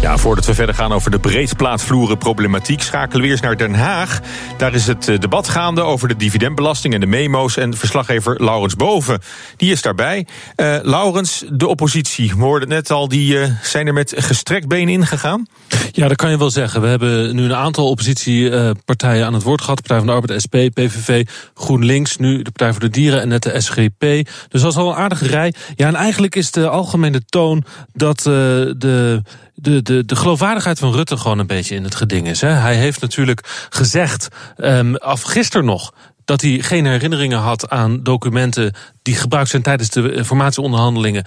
Ja, 0.00 0.18
voordat 0.18 0.46
we 0.46 0.54
verder 0.54 0.74
gaan 0.74 0.92
over 0.92 1.10
de 1.10 1.18
breedplaatvloeren 1.18 2.18
problematiek, 2.18 2.82
schakelen 2.82 3.22
we 3.22 3.28
eerst 3.28 3.42
naar 3.42 3.56
Den 3.56 3.74
Haag. 3.74 4.20
Daar 4.56 4.74
is 4.74 4.86
het 4.86 5.08
eh, 5.08 5.18
debat 5.18 5.48
gaande 5.48 5.82
over 5.82 6.08
de 6.08 6.16
dividendbelasting 6.16 6.94
en 6.94 7.00
de 7.00 7.06
memo's. 7.06 7.56
En 7.56 7.76
verslaggever 7.76 8.44
Laurens 8.44 8.76
Boven, 8.76 9.20
die 9.56 9.72
is 9.72 9.82
daarbij. 9.82 10.26
Uh, 10.56 10.76
Laurens, 10.82 11.44
de 11.50 11.66
oppositie, 11.66 12.34
we 12.36 12.42
hoorden 12.42 12.68
net 12.68 12.90
al, 12.90 13.08
die 13.08 13.34
uh, 13.34 13.46
zijn 13.62 13.86
er 13.86 13.92
met 13.92 14.12
gestrekt 14.16 14.68
been 14.68 14.88
ingegaan? 14.88 15.46
Ja, 15.92 16.08
dat 16.08 16.16
kan 16.16 16.30
je 16.30 16.38
wel 16.38 16.50
zeggen. 16.50 16.80
We 16.80 16.86
hebben 16.86 17.34
nu 17.34 17.44
een 17.44 17.54
aantal 17.54 17.88
oppositiepartijen 17.88 19.26
aan 19.26 19.34
het 19.34 19.42
woord 19.42 19.60
gehad. 19.60 19.76
Partij 19.76 19.96
van 19.96 20.06
de 20.06 20.12
Arbeid, 20.12 20.40
SP, 20.44 20.54
PVV, 20.72 21.26
GroenLinks, 21.54 22.16
nu 22.16 22.36
de 22.42 22.50
Partij 22.50 22.70
voor 22.70 22.80
de 22.80 22.90
Dieren 22.90 23.20
en 23.20 23.28
net 23.28 23.42
de 23.42 23.60
SGP. 23.60 24.00
Dus 24.48 24.60
dat 24.60 24.70
is 24.70 24.76
al 24.76 24.88
een 24.90 24.96
aardige 24.96 25.26
rij. 25.26 25.54
Ja, 25.76 25.86
en 25.86 25.94
eigenlijk 25.94 26.34
is 26.34 26.50
de 26.50 26.68
algemene 26.68 27.24
toon 27.24 27.64
dat 27.92 28.18
uh, 28.18 28.24
de 28.24 29.22
de, 29.54 29.82
de, 29.82 30.04
de 30.04 30.16
geloofwaardigheid 30.16 30.78
van 30.78 30.92
Rutte 30.92 31.16
gewoon 31.16 31.38
een 31.38 31.46
beetje 31.46 31.74
in 31.74 31.84
het 31.84 31.94
geding 31.94 32.28
is. 32.28 32.40
Hè. 32.40 32.48
Hij 32.48 32.76
heeft 32.76 33.00
natuurlijk 33.00 33.66
gezegd, 33.70 34.28
um, 34.56 34.96
af 34.96 35.22
gisteren 35.22 35.66
nog, 35.66 35.92
dat 36.24 36.40
hij 36.40 36.58
geen 36.58 36.86
herinneringen 36.86 37.38
had 37.38 37.70
aan 37.70 38.02
documenten 38.02 38.74
die 39.02 39.14
gebruikt 39.14 39.50
zijn 39.50 39.62
tijdens 39.62 39.90
de 39.90 40.24
formatieonderhandelingen 40.24 41.24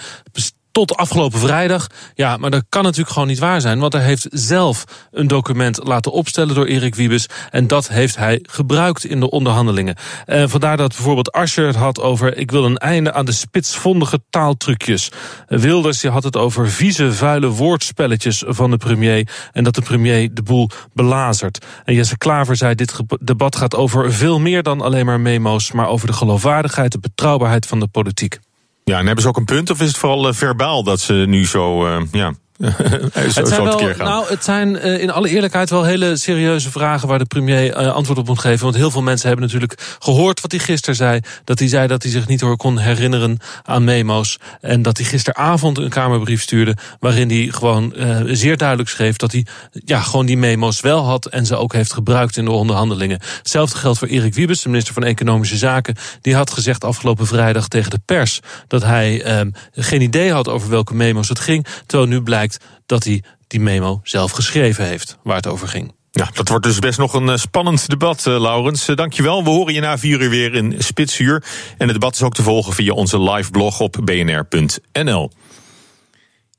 tot 0.78 0.95
afgelopen 0.95 1.39
vrijdag. 1.39 1.88
Ja, 2.16 2.38
maar 2.38 2.50
dat 2.50 2.64
kan 2.70 2.83
natuurlijk 2.83 3.09
gewoon 3.11 3.28
niet 3.28 3.39
waar 3.39 3.61
zijn. 3.61 3.80
Want 3.80 3.94
hij 3.94 4.03
heeft 4.03 4.28
zelf 4.31 4.84
een 5.11 5.28
document 5.28 5.80
laten 5.84 6.11
opstellen 6.11 6.56
door 6.56 6.66
Erik 6.66 6.95
Wiebes. 6.95 7.30
En 7.52 7.67
dat 7.67 7.88
heeft 7.88 8.17
hij 8.17 8.39
gebruikt 8.50 9.06
in 9.06 9.19
de 9.19 9.30
onderhandelingen. 9.30 9.95
En 10.25 10.50
vandaar 10.50 10.78
dat 10.78 10.88
bijvoorbeeld 10.95 11.31
Ascher 11.31 11.67
het 11.67 11.75
had 11.75 12.02
over... 12.02 12.38
ik 12.38 12.52
wil 12.52 12.66
een 12.66 12.78
einde 12.78 13.14
aan 13.14 13.25
de 13.25 13.31
spitsvondige 13.31 14.19
taaltrucjes. 14.30 15.11
Wilders 15.47 16.03
had 16.03 16.23
het 16.23 16.38
over 16.38 16.69
vieze, 16.69 17.14
vuile 17.14 17.47
woordspelletjes 17.47 18.44
van 18.47 18.72
de 18.72 18.78
premier. 18.78 19.28
En 19.52 19.64
dat 19.64 19.75
de 19.75 19.81
premier 19.81 20.34
de 20.34 20.44
boel 20.44 20.69
belazert. 20.94 21.66
En 21.86 21.94
Jesse 21.94 22.17
Klaver 22.17 22.56
zei, 22.56 22.75
dit 22.75 22.94
debat 23.19 23.56
gaat 23.56 23.75
over 23.75 24.14
veel 24.14 24.39
meer 24.39 24.64
dan 24.64 24.81
alleen 24.81 25.06
maar 25.06 25.19
memo's... 25.19 25.72
maar 25.72 25.88
over 25.88 26.08
de 26.08 26.14
geloofwaardigheid, 26.14 26.91
de 26.91 27.00
betrouwbaarheid 27.00 27.66
van 27.66 27.80
de 27.80 27.88
politiek. 27.88 28.39
Ja, 28.88 28.99
en 28.99 29.05
hebben 29.05 29.23
ze 29.23 29.30
ook 29.30 29.38
een 29.38 29.45
punt 29.45 29.69
of 29.69 29.81
is 29.81 29.88
het 29.88 29.97
vooral 29.97 30.27
uh, 30.27 30.33
verbaal 30.33 30.83
dat 30.83 30.99
ze 30.99 31.13
nu 31.13 31.45
zo, 31.45 31.88
uh, 31.88 32.02
ja, 32.11 32.33
het 33.13 33.47
zijn 33.47 33.63
wel, 33.63 33.80
nou, 33.97 34.25
het 34.27 34.44
zijn 34.44 34.75
uh, 34.75 35.02
in 35.02 35.11
alle 35.11 35.30
eerlijkheid 35.30 35.69
wel 35.69 35.83
hele 35.83 36.17
serieuze 36.17 36.72
vragen 36.72 37.08
waar 37.08 37.19
de 37.19 37.25
premier 37.25 37.81
uh, 37.81 37.94
antwoord 37.94 38.19
op 38.19 38.27
moet 38.27 38.39
geven. 38.39 38.63
Want 38.63 38.75
heel 38.75 38.91
veel 38.91 39.02
mensen 39.02 39.27
hebben 39.27 39.45
natuurlijk 39.45 39.97
gehoord 40.00 40.41
wat 40.41 40.52
hij 40.52 40.59
gisteren 40.59 40.95
zei. 40.95 41.19
Dat 41.44 41.59
hij 41.59 41.67
zei 41.67 41.88
dat 41.88 42.03
hij 42.03 42.11
zich 42.11 42.28
niet 42.28 42.41
hoor 42.41 42.58
kon 42.58 42.78
herinneren 42.78 43.38
aan 43.63 43.83
memo's. 43.83 44.38
En 44.61 44.81
dat 44.81 44.97
hij 44.97 45.05
gisteravond 45.05 45.78
een 45.78 45.89
Kamerbrief 45.89 46.41
stuurde. 46.41 46.75
waarin 47.00 47.30
hij 47.30 47.47
gewoon 47.52 47.94
uh, 47.95 48.19
zeer 48.25 48.58
duidelijk 48.58 48.89
schreef 48.89 49.16
dat 49.16 49.31
hij 49.31 49.45
ja, 49.72 50.00
gewoon 50.00 50.25
die 50.25 50.38
memo's 50.38 50.81
wel 50.81 51.05
had. 51.05 51.25
en 51.25 51.45
ze 51.45 51.55
ook 51.55 51.74
heeft 51.74 51.94
gebruikt 51.94 52.38
in 52.38 52.45
de 52.45 52.51
onderhandelingen. 52.51 53.19
Hetzelfde 53.38 53.78
geldt 53.78 54.00
voor 54.00 54.07
Erik 54.07 54.34
Wiebes, 54.34 54.62
de 54.62 54.69
minister 54.69 54.94
van 54.94 55.03
Economische 55.03 55.57
Zaken. 55.57 55.95
Die 56.22 56.35
had 56.35 56.51
gezegd 56.51 56.84
afgelopen 56.84 57.28
vrijdag 57.28 57.68
tegen 57.68 57.91
de 57.91 58.00
pers 58.06 58.39
dat 58.68 58.84
hij 58.84 59.24
geen 59.72 60.01
idee 60.01 60.31
had 60.31 60.47
over 60.47 60.69
welke 60.69 60.94
memo's 60.94 61.29
het 61.29 61.39
ging. 61.39 61.66
Terwijl 61.85 62.09
nu 62.09 62.22
blijkt 62.22 62.47
dat 62.85 63.03
hij 63.03 63.24
die 63.47 63.59
memo 63.59 64.00
zelf 64.03 64.31
geschreven 64.31 64.85
heeft, 64.85 65.18
waar 65.24 65.35
het 65.35 65.47
over 65.47 65.68
ging. 65.68 65.96
Ja, 66.12 66.30
dat 66.34 66.50
wordt 66.50 66.66
dus 66.66 66.80
best 66.80 67.00
nog 67.00 67.13
een 67.13 67.30
eh, 67.30 67.38
spannend 67.38 67.90
debat, 67.90 68.25
uh, 68.28 68.40
Laurens. 68.40 68.90
Uh, 68.90 68.96
dankjewel. 68.96 69.44
We 69.44 69.50
horen 69.50 69.74
je 69.74 69.80
na 69.80 69.97
vier 69.97 70.22
uur 70.22 70.30
weer 70.30 70.53
in 70.53 70.75
Spitsuur. 70.78 71.44
En 71.78 71.88
het 71.88 71.94
debat 71.94 72.16
is 72.16 72.24
ook 72.24 72.34
te 72.34 72.44
volgen 72.44 72.74
via 72.74 72.94
onze 72.94 73.22
live 73.22 73.52
blog 73.52 73.80
op 73.80 73.97
bnr.nl. 74.03 75.31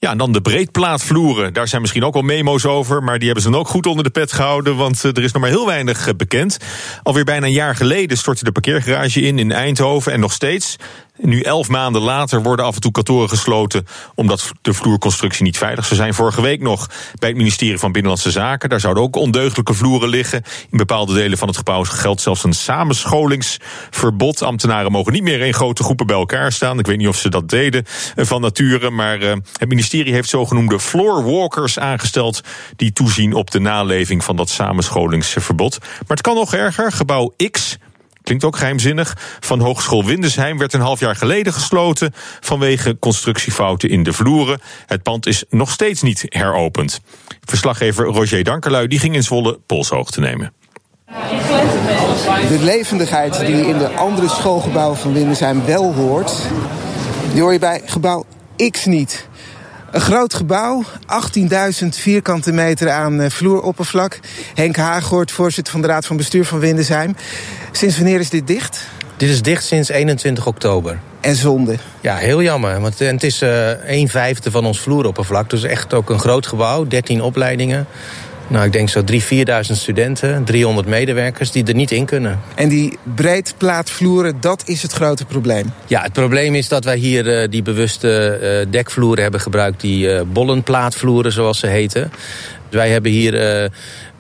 Ja, 0.00 0.10
en 0.10 0.18
dan 0.18 0.32
de 0.32 0.40
breedplaatvloeren. 0.40 1.52
Daar 1.52 1.68
zijn 1.68 1.80
misschien 1.80 2.04
ook 2.04 2.12
wel 2.12 2.22
memo's 2.22 2.64
over, 2.64 3.02
maar 3.02 3.16
die 3.16 3.26
hebben 3.26 3.44
ze 3.44 3.50
dan 3.50 3.60
ook 3.60 3.68
goed 3.68 3.86
onder 3.86 4.04
de 4.04 4.10
pet 4.10 4.32
gehouden, 4.32 4.76
want 4.76 5.02
er 5.02 5.22
is 5.22 5.32
nog 5.32 5.42
maar 5.42 5.50
heel 5.50 5.66
weinig 5.66 6.16
bekend. 6.16 6.58
Alweer 7.02 7.24
bijna 7.24 7.46
een 7.46 7.52
jaar 7.52 7.76
geleden 7.76 8.18
stortte 8.18 8.44
de 8.44 8.52
parkeergarage 8.52 9.20
in 9.20 9.38
in 9.38 9.52
Eindhoven 9.52 10.12
en 10.12 10.20
nog 10.20 10.32
steeds 10.32 10.76
nu, 11.20 11.40
elf 11.40 11.68
maanden 11.68 12.02
later, 12.02 12.42
worden 12.42 12.64
af 12.64 12.74
en 12.74 12.80
toe 12.80 12.90
kantoren 12.90 13.28
gesloten. 13.28 13.86
omdat 14.14 14.52
de 14.62 14.72
vloerconstructie 14.72 15.44
niet 15.44 15.58
veilig 15.58 15.84
zou 15.84 16.00
zijn. 16.00 16.14
Vorige 16.14 16.42
week 16.42 16.60
nog 16.60 16.86
bij 17.18 17.28
het 17.28 17.38
ministerie 17.38 17.78
van 17.78 17.92
Binnenlandse 17.92 18.30
Zaken. 18.30 18.68
Daar 18.68 18.80
zouden 18.80 19.02
ook 19.02 19.16
ondeugelijke 19.16 19.74
vloeren 19.74 20.08
liggen. 20.08 20.42
In 20.70 20.78
bepaalde 20.78 21.14
delen 21.14 21.38
van 21.38 21.48
het 21.48 21.56
gebouw 21.56 21.84
geldt 21.84 22.20
zelfs 22.20 22.44
een 22.44 22.52
samenscholingsverbod. 22.52 24.42
Ambtenaren 24.42 24.92
mogen 24.92 25.12
niet 25.12 25.22
meer 25.22 25.40
in 25.40 25.54
grote 25.54 25.82
groepen 25.82 26.06
bij 26.06 26.16
elkaar 26.16 26.52
staan. 26.52 26.78
Ik 26.78 26.86
weet 26.86 26.98
niet 26.98 27.08
of 27.08 27.16
ze 27.16 27.28
dat 27.28 27.48
deden 27.48 27.84
eh, 28.14 28.24
van 28.24 28.40
nature. 28.40 28.90
Maar 28.90 29.22
uh, 29.22 29.32
het 29.58 29.68
ministerie 29.68 30.12
heeft 30.12 30.28
zogenoemde 30.28 30.80
floorwalkers 30.80 31.78
aangesteld. 31.78 32.40
die 32.76 32.92
toezien 32.92 33.32
op 33.32 33.50
de 33.50 33.60
naleving 33.60 34.24
van 34.24 34.36
dat 34.36 34.48
samenscholingsverbod. 34.48 35.78
Maar 35.80 36.16
het 36.16 36.20
kan 36.20 36.34
nog 36.34 36.54
erger. 36.54 36.92
Gebouw 36.92 37.34
X 37.50 37.78
klinkt 38.28 38.44
ook 38.44 38.56
geheimzinnig, 38.56 39.16
van 39.40 39.60
Hogeschool 39.60 40.04
Windesheim 40.04 40.58
werd 40.58 40.72
een 40.72 40.80
half 40.80 41.00
jaar 41.00 41.16
geleden 41.16 41.52
gesloten 41.52 42.12
vanwege 42.40 42.98
constructiefouten 42.98 43.88
in 43.88 44.02
de 44.02 44.12
vloeren. 44.12 44.60
Het 44.86 45.02
pand 45.02 45.26
is 45.26 45.44
nog 45.50 45.70
steeds 45.70 46.02
niet 46.02 46.24
heropend. 46.28 47.00
Verslaggever 47.44 48.04
Roger 48.04 48.44
Dankerlui 48.44 48.86
die 48.86 48.98
ging 48.98 49.14
in 49.14 49.22
Zwolle 49.22 49.58
polshoogte 49.66 50.20
nemen. 50.20 50.52
De 52.48 52.58
levendigheid 52.60 53.38
die 53.46 53.66
in 53.66 53.78
de 53.78 53.88
andere 53.88 54.28
schoolgebouwen 54.28 54.98
van 54.98 55.12
Windesheim 55.12 55.64
wel 55.64 55.94
hoort, 55.94 56.32
die 57.32 57.40
hoor 57.40 57.52
je 57.52 57.58
bij 57.58 57.82
gebouw 57.84 58.24
X 58.70 58.84
niet. 58.84 59.27
Een 59.90 60.00
groot 60.00 60.34
gebouw, 60.34 60.84
18.000 61.82 61.88
vierkante 61.88 62.52
meter 62.52 62.90
aan 62.90 63.20
eh, 63.20 63.30
vloeroppervlak. 63.30 64.18
Henk 64.54 64.76
Haaghoort, 64.76 65.30
voorzitter 65.30 65.72
van 65.72 65.82
de 65.82 65.88
Raad 65.88 66.06
van 66.06 66.16
Bestuur 66.16 66.44
van 66.44 66.58
Windesheim. 66.58 67.16
Sinds 67.72 67.96
wanneer 67.96 68.20
is 68.20 68.30
dit 68.30 68.46
dicht? 68.46 68.86
Dit 69.16 69.28
is 69.28 69.42
dicht 69.42 69.64
sinds 69.64 69.88
21 69.88 70.46
oktober. 70.46 70.98
En 71.20 71.34
zonde? 71.34 71.76
Ja, 72.00 72.16
heel 72.16 72.42
jammer. 72.42 72.80
Want 72.80 72.98
het 72.98 73.22
is 73.22 73.42
uh, 73.42 73.70
een 73.84 74.08
vijfde 74.08 74.50
van 74.50 74.66
ons 74.66 74.80
vloeroppervlak. 74.80 75.50
Dus 75.50 75.62
echt 75.62 75.94
ook 75.94 76.10
een 76.10 76.18
groot 76.18 76.46
gebouw, 76.46 76.86
13 76.86 77.22
opleidingen. 77.22 77.86
Nou, 78.48 78.64
ik 78.64 78.72
denk 78.72 78.88
zo 78.88 79.02
3.000, 79.12 79.16
4.000 79.16 79.72
studenten, 79.72 80.44
300 80.44 80.86
medewerkers 80.86 81.50
die 81.50 81.64
er 81.64 81.74
niet 81.74 81.90
in 81.90 82.04
kunnen. 82.04 82.40
En 82.54 82.68
die 82.68 82.98
breedplaatvloeren, 83.14 84.40
dat 84.40 84.62
is 84.66 84.82
het 84.82 84.92
grote 84.92 85.24
probleem? 85.24 85.72
Ja, 85.86 86.02
het 86.02 86.12
probleem 86.12 86.54
is 86.54 86.68
dat 86.68 86.84
wij 86.84 86.96
hier 86.96 87.42
uh, 87.42 87.48
die 87.50 87.62
bewuste 87.62 88.38
uh, 88.42 88.72
dekvloeren 88.72 89.22
hebben 89.22 89.40
gebruikt... 89.40 89.80
die 89.80 90.06
uh, 90.06 90.20
bollenplaatvloeren, 90.32 91.32
zoals 91.32 91.58
ze 91.58 91.66
heten. 91.66 92.12
Wij 92.70 92.90
hebben 92.90 93.10
hier 93.10 93.34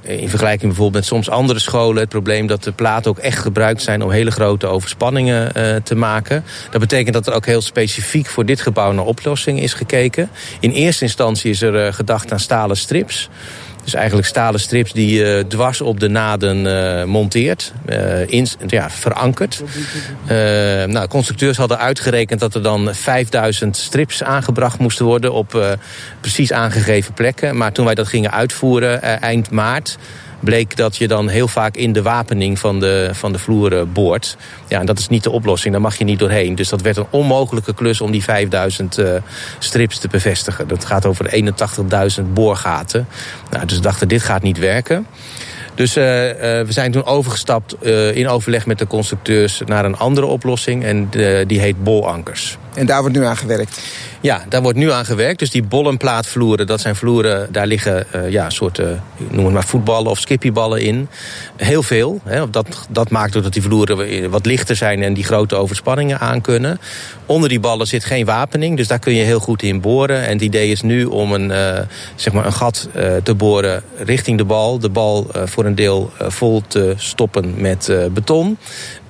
in 0.08 0.28
vergelijking 0.28 0.66
bijvoorbeeld 0.66 0.92
met 0.92 1.04
soms 1.04 1.30
andere 1.30 1.58
scholen... 1.58 2.00
het 2.00 2.08
probleem 2.08 2.46
dat 2.46 2.64
de 2.64 2.72
platen 2.72 3.10
ook 3.10 3.18
echt 3.18 3.38
gebruikt 3.38 3.82
zijn... 3.82 4.02
om 4.02 4.10
hele 4.10 4.30
grote 4.30 4.66
overspanningen 4.66 5.52
uh, 5.56 5.76
te 5.76 5.94
maken. 5.94 6.44
Dat 6.70 6.80
betekent 6.80 7.14
dat 7.14 7.26
er 7.26 7.32
ook 7.32 7.46
heel 7.46 7.60
specifiek 7.60 8.26
voor 8.26 8.44
dit 8.44 8.60
gebouw 8.60 8.92
naar 8.92 9.04
oplossingen 9.04 9.62
is 9.62 9.72
gekeken. 9.72 10.30
In 10.60 10.70
eerste 10.70 11.04
instantie 11.04 11.50
is 11.50 11.62
er 11.62 11.86
uh, 11.86 11.92
gedacht 11.92 12.32
aan 12.32 12.40
stalen 12.40 12.76
strips... 12.76 13.28
Dus 13.88 13.96
eigenlijk 13.96 14.28
stalen 14.28 14.60
strips 14.60 14.92
die 14.92 15.18
je 15.18 15.44
dwars 15.48 15.80
op 15.80 16.00
de 16.00 16.08
naden 16.08 16.66
uh, 16.66 17.04
monteert, 17.04 17.72
uh, 17.88 18.28
in, 18.30 18.46
ja, 18.66 18.90
verankert. 18.90 19.62
Uh, 20.22 20.28
nou, 20.84 21.08
constructeurs 21.08 21.56
hadden 21.56 21.78
uitgerekend 21.78 22.40
dat 22.40 22.54
er 22.54 22.62
dan 22.62 22.94
5000 22.94 23.76
strips 23.76 24.22
aangebracht 24.22 24.78
moesten 24.78 25.04
worden 25.04 25.32
op 25.32 25.78
precies 26.20 26.52
aangegeven 26.52 27.14
plekken. 27.14 27.56
Maar 27.56 27.72
toen 27.72 27.84
wij 27.84 27.94
dat 27.94 28.08
gingen 28.08 28.32
uitvoeren 28.32 29.02
eind 29.02 29.50
maart 29.50 29.98
bleek 30.40 30.76
dat 30.76 30.96
je 30.96 31.08
dan 31.08 31.28
heel 31.28 31.48
vaak 31.48 31.76
in 31.76 31.92
de 31.92 32.02
wapening 32.02 32.58
van 32.58 32.80
de, 32.80 33.10
van 33.12 33.32
de 33.32 33.38
vloer 33.38 33.88
boort. 33.88 34.36
Ja, 34.68 34.80
en 34.80 34.86
dat 34.86 34.98
is 34.98 35.08
niet 35.08 35.22
de 35.22 35.30
oplossing, 35.30 35.72
daar 35.72 35.82
mag 35.82 35.98
je 35.98 36.04
niet 36.04 36.18
doorheen. 36.18 36.54
Dus 36.54 36.68
dat 36.68 36.80
werd 36.80 36.96
een 36.96 37.06
onmogelijke 37.10 37.74
klus 37.74 38.00
om 38.00 38.10
die 38.10 38.22
5000 38.22 38.98
uh, 38.98 39.10
strips 39.58 39.98
te 39.98 40.08
bevestigen. 40.08 40.68
Dat 40.68 40.84
gaat 40.84 41.06
over 41.06 41.44
81.000 42.20 42.24
boorgaten. 42.32 43.08
Nou, 43.50 43.66
dus 43.66 43.76
we 43.76 43.82
dachten, 43.82 44.08
dit 44.08 44.22
gaat 44.22 44.42
niet 44.42 44.58
werken. 44.58 45.06
Dus 45.74 45.96
uh, 45.96 46.04
we 46.04 46.66
zijn 46.68 46.92
toen 46.92 47.04
overgestapt 47.04 47.84
in 48.12 48.28
overleg 48.28 48.66
met 48.66 48.78
de 48.78 48.86
constructeurs 48.86 49.62
naar 49.66 49.84
een 49.84 49.96
andere 49.96 50.26
oplossing. 50.26 50.84
En 50.84 51.08
die 51.46 51.60
heet 51.60 51.82
bolankers. 51.82 52.58
En 52.78 52.86
daar 52.86 53.00
wordt 53.00 53.16
nu 53.16 53.24
aan 53.24 53.36
gewerkt? 53.36 53.80
Ja, 54.20 54.44
daar 54.48 54.62
wordt 54.62 54.78
nu 54.78 54.90
aan 54.90 55.04
gewerkt. 55.04 55.38
Dus 55.38 55.50
die 55.50 55.62
bollenplaatvloeren, 55.62 56.66
dat 56.66 56.80
zijn 56.80 56.96
vloeren, 56.96 57.52
daar 57.52 57.66
liggen 57.66 58.06
uh, 58.14 58.30
ja, 58.30 58.50
soorten, 58.50 59.02
noem 59.30 59.44
het 59.44 59.54
maar 59.54 59.64
voetballen 59.64 60.10
of 60.10 60.18
skippyballen 60.18 60.80
in. 60.80 61.08
Heel 61.56 61.82
veel. 61.82 62.20
Hè. 62.24 62.50
Dat, 62.50 62.86
dat 62.90 63.10
maakt 63.10 63.36
ook 63.36 63.42
dat 63.42 63.52
die 63.52 63.62
vloeren 63.62 64.30
wat 64.30 64.46
lichter 64.46 64.76
zijn 64.76 65.02
en 65.02 65.14
die 65.14 65.24
grote 65.24 65.54
overspanningen 65.54 66.18
aan 66.18 66.40
kunnen. 66.40 66.80
Onder 67.26 67.48
die 67.48 67.60
ballen 67.60 67.86
zit 67.86 68.04
geen 68.04 68.24
wapening, 68.24 68.76
dus 68.76 68.88
daar 68.88 68.98
kun 68.98 69.14
je 69.14 69.22
heel 69.22 69.40
goed 69.40 69.62
in 69.62 69.80
boren. 69.80 70.26
En 70.26 70.32
het 70.32 70.42
idee 70.42 70.70
is 70.70 70.82
nu 70.82 71.04
om 71.04 71.32
een, 71.32 71.50
uh, 71.50 71.78
zeg 72.14 72.32
maar 72.32 72.46
een 72.46 72.52
gat 72.52 72.88
te 73.22 73.34
boren 73.34 73.82
richting 73.96 74.38
de 74.38 74.44
bal. 74.44 74.78
De 74.78 74.88
bal 74.88 75.26
voor 75.44 75.64
een 75.64 75.74
deel 75.74 76.12
vol 76.18 76.62
te 76.68 76.94
stoppen 76.96 77.54
met 77.60 77.92
beton. 78.12 78.58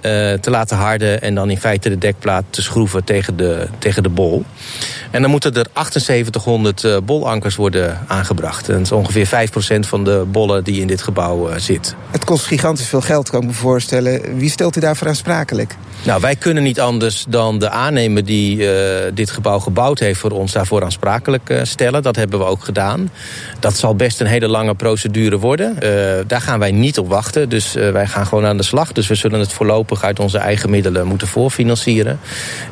Uh, 0.03 0.33
te 0.33 0.51
laten 0.51 0.77
harden 0.77 1.23
en 1.23 1.35
dan 1.35 1.51
in 1.51 1.59
feite 1.59 1.89
de 1.89 1.99
dekplaat 1.99 2.45
te 2.51 2.63
schroeven 2.63 3.05
tegen 3.05 3.37
de, 3.37 3.67
tegen 3.79 4.03
de 4.03 4.09
bol. 4.09 4.45
En 5.11 5.23
dan 5.23 5.31
moeten 5.31 5.55
er 5.55 5.67
7800 5.75 6.85
uh, 6.85 6.97
bolankers 7.05 7.57
worden 7.57 7.99
aangebracht. 8.07 8.69
En 8.69 8.75
dat 8.75 8.83
is 8.83 8.93
ongeveer 8.93 9.49
5% 9.77 9.79
van 9.81 10.05
de 10.05 10.25
bollen 10.31 10.65
die 10.65 10.81
in 10.81 10.87
dit 10.87 11.03
gebouw 11.03 11.51
uh, 11.51 11.57
zit. 11.57 11.95
Het 12.11 12.25
kost 12.25 12.47
gigantisch 12.47 12.87
veel 12.87 13.01
geld, 13.01 13.31
kan 13.31 13.41
ik 13.41 13.47
me 13.47 13.53
voorstellen. 13.53 14.37
Wie 14.37 14.51
stelt 14.51 14.77
u 14.77 14.81
daarvoor 14.81 15.09
aansprakelijk? 15.09 15.75
Nou, 16.03 16.21
wij 16.21 16.37
kunnen 16.37 16.63
niet 16.63 16.81
anders 16.81 17.25
dan 17.29 17.59
de 17.59 17.71
aannemer 17.71 18.25
die 18.25 18.67
dit 19.15 19.31
gebouw 19.31 19.59
gebouwd 19.59 19.99
heeft 19.99 20.21
voor 20.21 20.31
ons 20.31 20.53
daarvoor 20.53 20.85
aansprakelijk 20.85 21.61
stellen. 21.63 22.03
Dat 22.03 22.17
hebben 22.17 22.39
we 22.39 22.45
ook 22.45 22.65
gedaan. 22.65 23.11
Dat 23.61 23.77
zal 23.77 23.95
best 23.95 24.21
een 24.21 24.27
hele 24.27 24.49
lange 24.49 24.75
procedure 24.75 25.39
worden. 25.39 25.77
daar 26.27 26.41
gaan 26.41 26.59
wij 26.59 26.73
niet 26.73 26.99
op 26.99 27.09
wachten. 27.09 27.49
Dus 27.49 27.73
wij 27.73 28.07
gaan 28.07 28.27
gewoon 28.27 28.47
aan 28.47 28.57
de 28.57 28.63
slag. 28.63 28.93
Dus 28.93 29.07
we 29.07 29.15
zullen 29.15 29.41
het 29.41 29.53
voorlopig 29.53 29.88
uit 30.03 30.21
onze 30.21 30.39
eigen 30.39 30.71
middelen 30.71 31.07
moeten 31.07 31.29
voorfinancieren. 31.29 32.19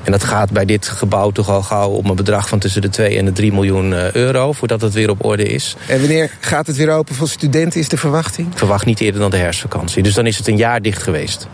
En 0.04 0.12
dat 0.12 0.24
gaat 0.24 0.50
bij 0.50 0.64
dit 0.64 0.88
gebouw 0.88 1.30
toch 1.30 1.48
al 1.48 1.62
gauw 1.62 1.90
om 1.90 2.10
een 2.10 2.16
bedrag 2.16 2.48
van 2.48 2.58
tussen 2.58 2.82
de 2.82 2.88
2 2.88 3.18
en 3.18 3.24
de 3.24 3.32
3 3.32 3.52
miljoen 3.52 3.94
eh, 3.94 4.12
euro... 4.12 4.52
voordat 4.52 4.80
het 4.80 4.92
weer 4.92 5.10
op 5.10 5.24
orde 5.24 5.44
is. 5.44 5.76
En 5.88 5.98
wanneer 5.98 6.30
gaat 6.40 6.66
het 6.66 6.76
weer 6.76 6.90
open 6.90 7.14
voor 7.14 7.28
studenten, 7.28 7.80
is 7.80 7.88
de 7.88 7.96
verwachting? 7.96 8.52
Ik 8.52 8.58
verwacht 8.58 8.86
niet 8.86 9.00
eerder 9.00 9.20
dan 9.20 9.30
de 9.30 9.36
herfstvakantie. 9.36 10.02
Dus 10.02 10.14
dan 10.14 10.26
is 10.26 10.38
het 10.38 10.48
een 10.48 10.56
jaar 10.56 10.82
dicht 10.82 11.02
geweest. 11.02 11.48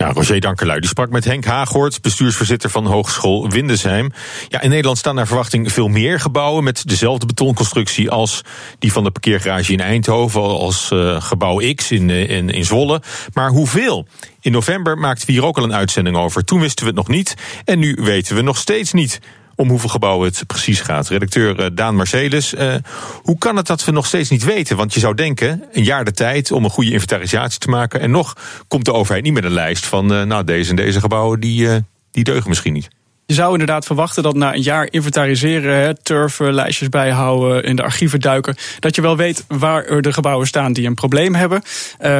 Ja, 0.00 0.12
Roger 0.12 0.40
Dankerlui 0.40 0.80
die 0.80 0.88
sprak 0.88 1.10
met 1.10 1.24
Henk 1.24 1.44
Haaghoort, 1.44 2.02
bestuursvoorzitter 2.02 2.70
van 2.70 2.86
Hogeschool 2.86 3.50
Windesheim. 3.50 4.12
Ja, 4.48 4.60
in 4.60 4.70
Nederland 4.70 4.98
staan 4.98 5.14
naar 5.14 5.26
verwachting 5.26 5.72
veel 5.72 5.88
meer 5.88 6.20
gebouwen 6.20 6.64
met 6.64 6.88
dezelfde 6.88 7.26
betonconstructie 7.26 8.10
als 8.10 8.42
die 8.78 8.92
van 8.92 9.04
de 9.04 9.10
parkeergarage 9.10 9.72
in 9.72 9.80
Eindhoven, 9.80 10.42
als 10.42 10.90
uh, 10.92 11.20
gebouw 11.20 11.74
X 11.74 11.90
in, 11.90 12.08
uh, 12.08 12.30
in, 12.30 12.50
in 12.50 12.64
Zwolle. 12.64 13.02
Maar 13.32 13.50
hoeveel? 13.50 14.06
In 14.40 14.52
november 14.52 14.98
maakten 14.98 15.26
we 15.26 15.32
hier 15.32 15.44
ook 15.44 15.58
al 15.58 15.64
een 15.64 15.74
uitzending 15.74 16.16
over. 16.16 16.44
Toen 16.44 16.60
wisten 16.60 16.84
we 16.84 16.90
het 16.90 16.98
nog 16.98 17.08
niet 17.08 17.34
en 17.64 17.78
nu 17.78 17.98
weten 18.00 18.36
we 18.36 18.42
nog 18.42 18.56
steeds 18.56 18.92
niet 18.92 19.20
om 19.58 19.68
hoeveel 19.68 19.88
gebouwen 19.88 20.28
het 20.28 20.46
precies 20.46 20.80
gaat. 20.80 21.08
Redacteur 21.08 21.60
uh, 21.60 21.66
Daan 21.72 21.96
Marcelis, 21.96 22.54
uh, 22.54 22.74
hoe 23.22 23.38
kan 23.38 23.56
het 23.56 23.66
dat 23.66 23.84
we 23.84 23.92
nog 23.92 24.06
steeds 24.06 24.30
niet 24.30 24.44
weten? 24.44 24.76
Want 24.76 24.94
je 24.94 25.00
zou 25.00 25.14
denken, 25.14 25.64
een 25.72 25.84
jaar 25.84 26.04
de 26.04 26.12
tijd 26.12 26.52
om 26.52 26.64
een 26.64 26.70
goede 26.70 26.90
inventarisatie 26.90 27.58
te 27.58 27.68
maken... 27.68 28.00
en 28.00 28.10
nog 28.10 28.36
komt 28.68 28.84
de 28.84 28.92
overheid 28.92 29.24
niet 29.24 29.32
met 29.32 29.44
een 29.44 29.52
lijst 29.52 29.86
van... 29.86 30.12
Uh, 30.12 30.22
nou, 30.22 30.44
deze 30.44 30.70
en 30.70 30.76
deze 30.76 31.00
gebouwen, 31.00 31.40
die, 31.40 31.68
die 32.10 32.24
deugen 32.24 32.48
misschien 32.48 32.72
niet. 32.72 32.88
Je 33.26 33.34
zou 33.34 33.52
inderdaad 33.52 33.86
verwachten 33.86 34.22
dat 34.22 34.34
na 34.34 34.54
een 34.54 34.62
jaar 34.62 34.88
inventariseren, 34.90 36.02
turven, 36.02 36.54
lijstjes 36.54 36.88
bijhouden, 36.88 37.62
in 37.64 37.76
de 37.76 37.82
archieven 37.82 38.20
duiken, 38.20 38.56
dat 38.78 38.94
je 38.94 39.02
wel 39.02 39.16
weet 39.16 39.44
waar 39.48 39.84
er 39.84 40.02
de 40.02 40.12
gebouwen 40.12 40.46
staan 40.46 40.72
die 40.72 40.86
een 40.86 40.94
probleem 40.94 41.34
hebben. 41.34 41.62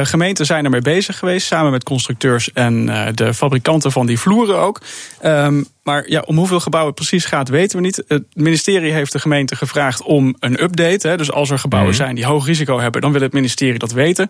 Gemeenten 0.03 0.45
zijn 0.45 0.63
ermee 0.63 0.81
bezig 0.81 1.17
geweest, 1.17 1.47
samen 1.47 1.71
met 1.71 1.83
constructeurs 1.83 2.53
en 2.53 2.85
de 3.15 3.33
fabrikanten 3.33 3.91
van 3.91 4.05
die 4.05 4.19
vloeren 4.19 4.57
ook. 4.57 4.81
Um, 5.25 5.67
maar 5.83 6.09
ja, 6.09 6.23
om 6.25 6.37
hoeveel 6.37 6.59
gebouwen 6.59 6.93
het 6.95 7.07
precies 7.07 7.25
gaat, 7.25 7.49
weten 7.49 7.77
we 7.77 7.83
niet. 7.83 8.03
Het 8.07 8.23
ministerie 8.33 8.91
heeft 8.91 9.11
de 9.11 9.19
gemeente 9.19 9.55
gevraagd 9.55 10.01
om 10.01 10.35
een 10.39 10.63
update. 10.63 11.07
Hè. 11.07 11.17
Dus 11.17 11.31
als 11.31 11.49
er 11.49 11.59
gebouwen 11.59 11.95
zijn 11.95 12.15
die 12.15 12.25
hoog 12.25 12.45
risico 12.45 12.79
hebben, 12.79 13.01
dan 13.01 13.11
wil 13.11 13.21
het 13.21 13.33
ministerie 13.33 13.79
dat 13.79 13.91
weten. 13.91 14.29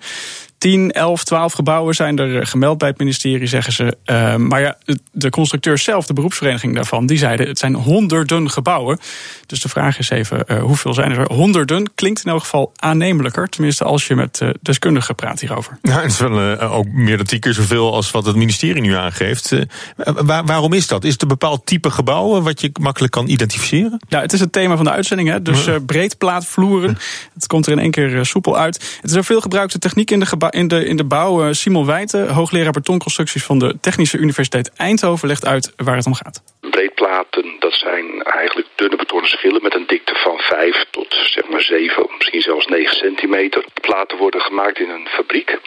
10, 0.60 0.92
11, 0.92 1.24
12 1.24 1.54
gebouwen 1.54 1.96
zijn 1.96 2.19
er 2.19 2.48
gemeld 2.48 2.78
bij 2.78 2.88
het 2.88 2.98
ministerie, 2.98 3.48
zeggen 3.48 3.74
ze. 3.74 3.98
Uh, 4.06 4.36
maar 4.36 4.62
ja, 4.62 4.78
de 5.12 5.30
constructeurs 5.30 5.84
zelf, 5.84 6.06
de 6.06 6.13
beroepsvereniging 6.13 6.75
daarvan, 6.75 7.06
die 7.06 7.18
zeiden 7.18 7.48
het 7.48 7.60
zijn 7.60 7.75
honderden 7.75 8.50
gebouwen. 8.50 9.00
Dus 9.46 9.62
de 9.62 9.69
vraag 9.69 10.00
is 10.00 10.10
even, 10.10 10.44
uh, 10.48 10.62
hoeveel 10.62 10.94
zijn 10.94 11.12
er? 11.12 11.34
Honderden 11.34 11.92
klinkt 11.96 12.25
in 12.25 12.31
elk 12.31 12.42
geval 12.42 12.72
aannemelijker. 12.75 13.50
Tenminste, 13.50 13.84
als 13.84 14.07
je 14.07 14.16
met 14.16 14.40
uh, 14.44 14.50
deskundigen 14.62 15.16
praat 15.16 15.40
hierover. 15.40 15.78
Nou, 15.81 16.01
het 16.01 16.12
is 16.12 16.19
wel 16.19 16.60
ook 16.60 16.88
meer 16.88 17.18
dan 17.18 17.25
tien 17.25 17.40
keer 17.40 17.54
zoveel 17.54 17.94
als 17.94 18.12
wat 18.12 18.25
het 18.25 18.36
ministerie 18.36 18.81
nu 18.81 18.94
aangeeft. 18.94 19.56
Waar, 19.96 20.46
waarom 20.46 20.74
is 20.74 20.88
dat? 20.88 21.04
Is 21.04 21.13
het 21.13 21.22
een 21.22 21.28
bepaald 21.50 21.66
type 21.66 21.92
gebouwen 21.92 22.44
wat 22.44 22.62
je 22.62 22.69
makkelijk 22.80 23.13
kan 23.13 23.28
identificeren? 23.28 24.00
Ja, 24.07 24.22
het 24.22 24.34
is 24.34 24.40
het 24.40 24.51
thema 24.51 24.75
van 24.75 24.86
de 24.86 24.92
uitzending. 24.92 25.30
Hè? 25.30 25.42
Dus 25.42 25.69
breedplaatvloeren. 25.86 26.98
Het 27.34 27.48
komt 27.48 27.66
er 27.66 27.72
in 27.72 27.80
één 27.80 27.92
keer 27.92 28.25
soepel 28.25 28.57
uit. 28.57 28.98
Het 29.01 29.10
is 29.10 29.16
een 29.16 29.24
veel 29.24 29.42
gebruikte 29.42 29.80
techniek 29.80 30.12
in 30.12 30.19
de 30.19 30.48
in 30.50 30.68
de, 30.68 30.86
in 30.86 30.98
de 30.98 31.04
bouw. 31.04 31.48
Uh, 31.48 31.54
Simon 31.54 31.86
Wijten, 31.86 32.30
hoogleraar 32.30 32.72
betonconstructies 32.72 33.44
van 33.44 33.60
de 33.60 33.78
Technische 33.81 34.18
Universiteit 34.18 34.72
Eindhoven, 34.74 35.28
legt 35.28 35.46
uit 35.46 35.74
waar 35.75 35.96
het 35.96 36.06
om 36.06 36.13
gaat. 36.13 36.42
Breedplaten, 36.79 37.55
dat 37.59 37.73
zijn 37.73 38.23
eigenlijk 38.23 38.67
dunne 38.75 38.95
betonnen 38.95 39.29
schillen 39.29 39.61
met 39.63 39.75
een 39.75 39.87
dikte 39.87 40.15
van 40.15 40.37
5 40.37 40.85
tot 40.91 41.15
zeg 41.25 41.49
maar 41.49 41.61
7, 41.61 42.07
misschien 42.17 42.41
zelfs 42.41 42.65
9 42.65 42.95
centimeter. 42.95 43.61
De 43.73 43.81
platen 43.81 44.17
worden 44.17 44.41
gemaakt 44.41 44.79
in 44.79 44.89
een 44.89 45.07
fabriek. 45.07 45.59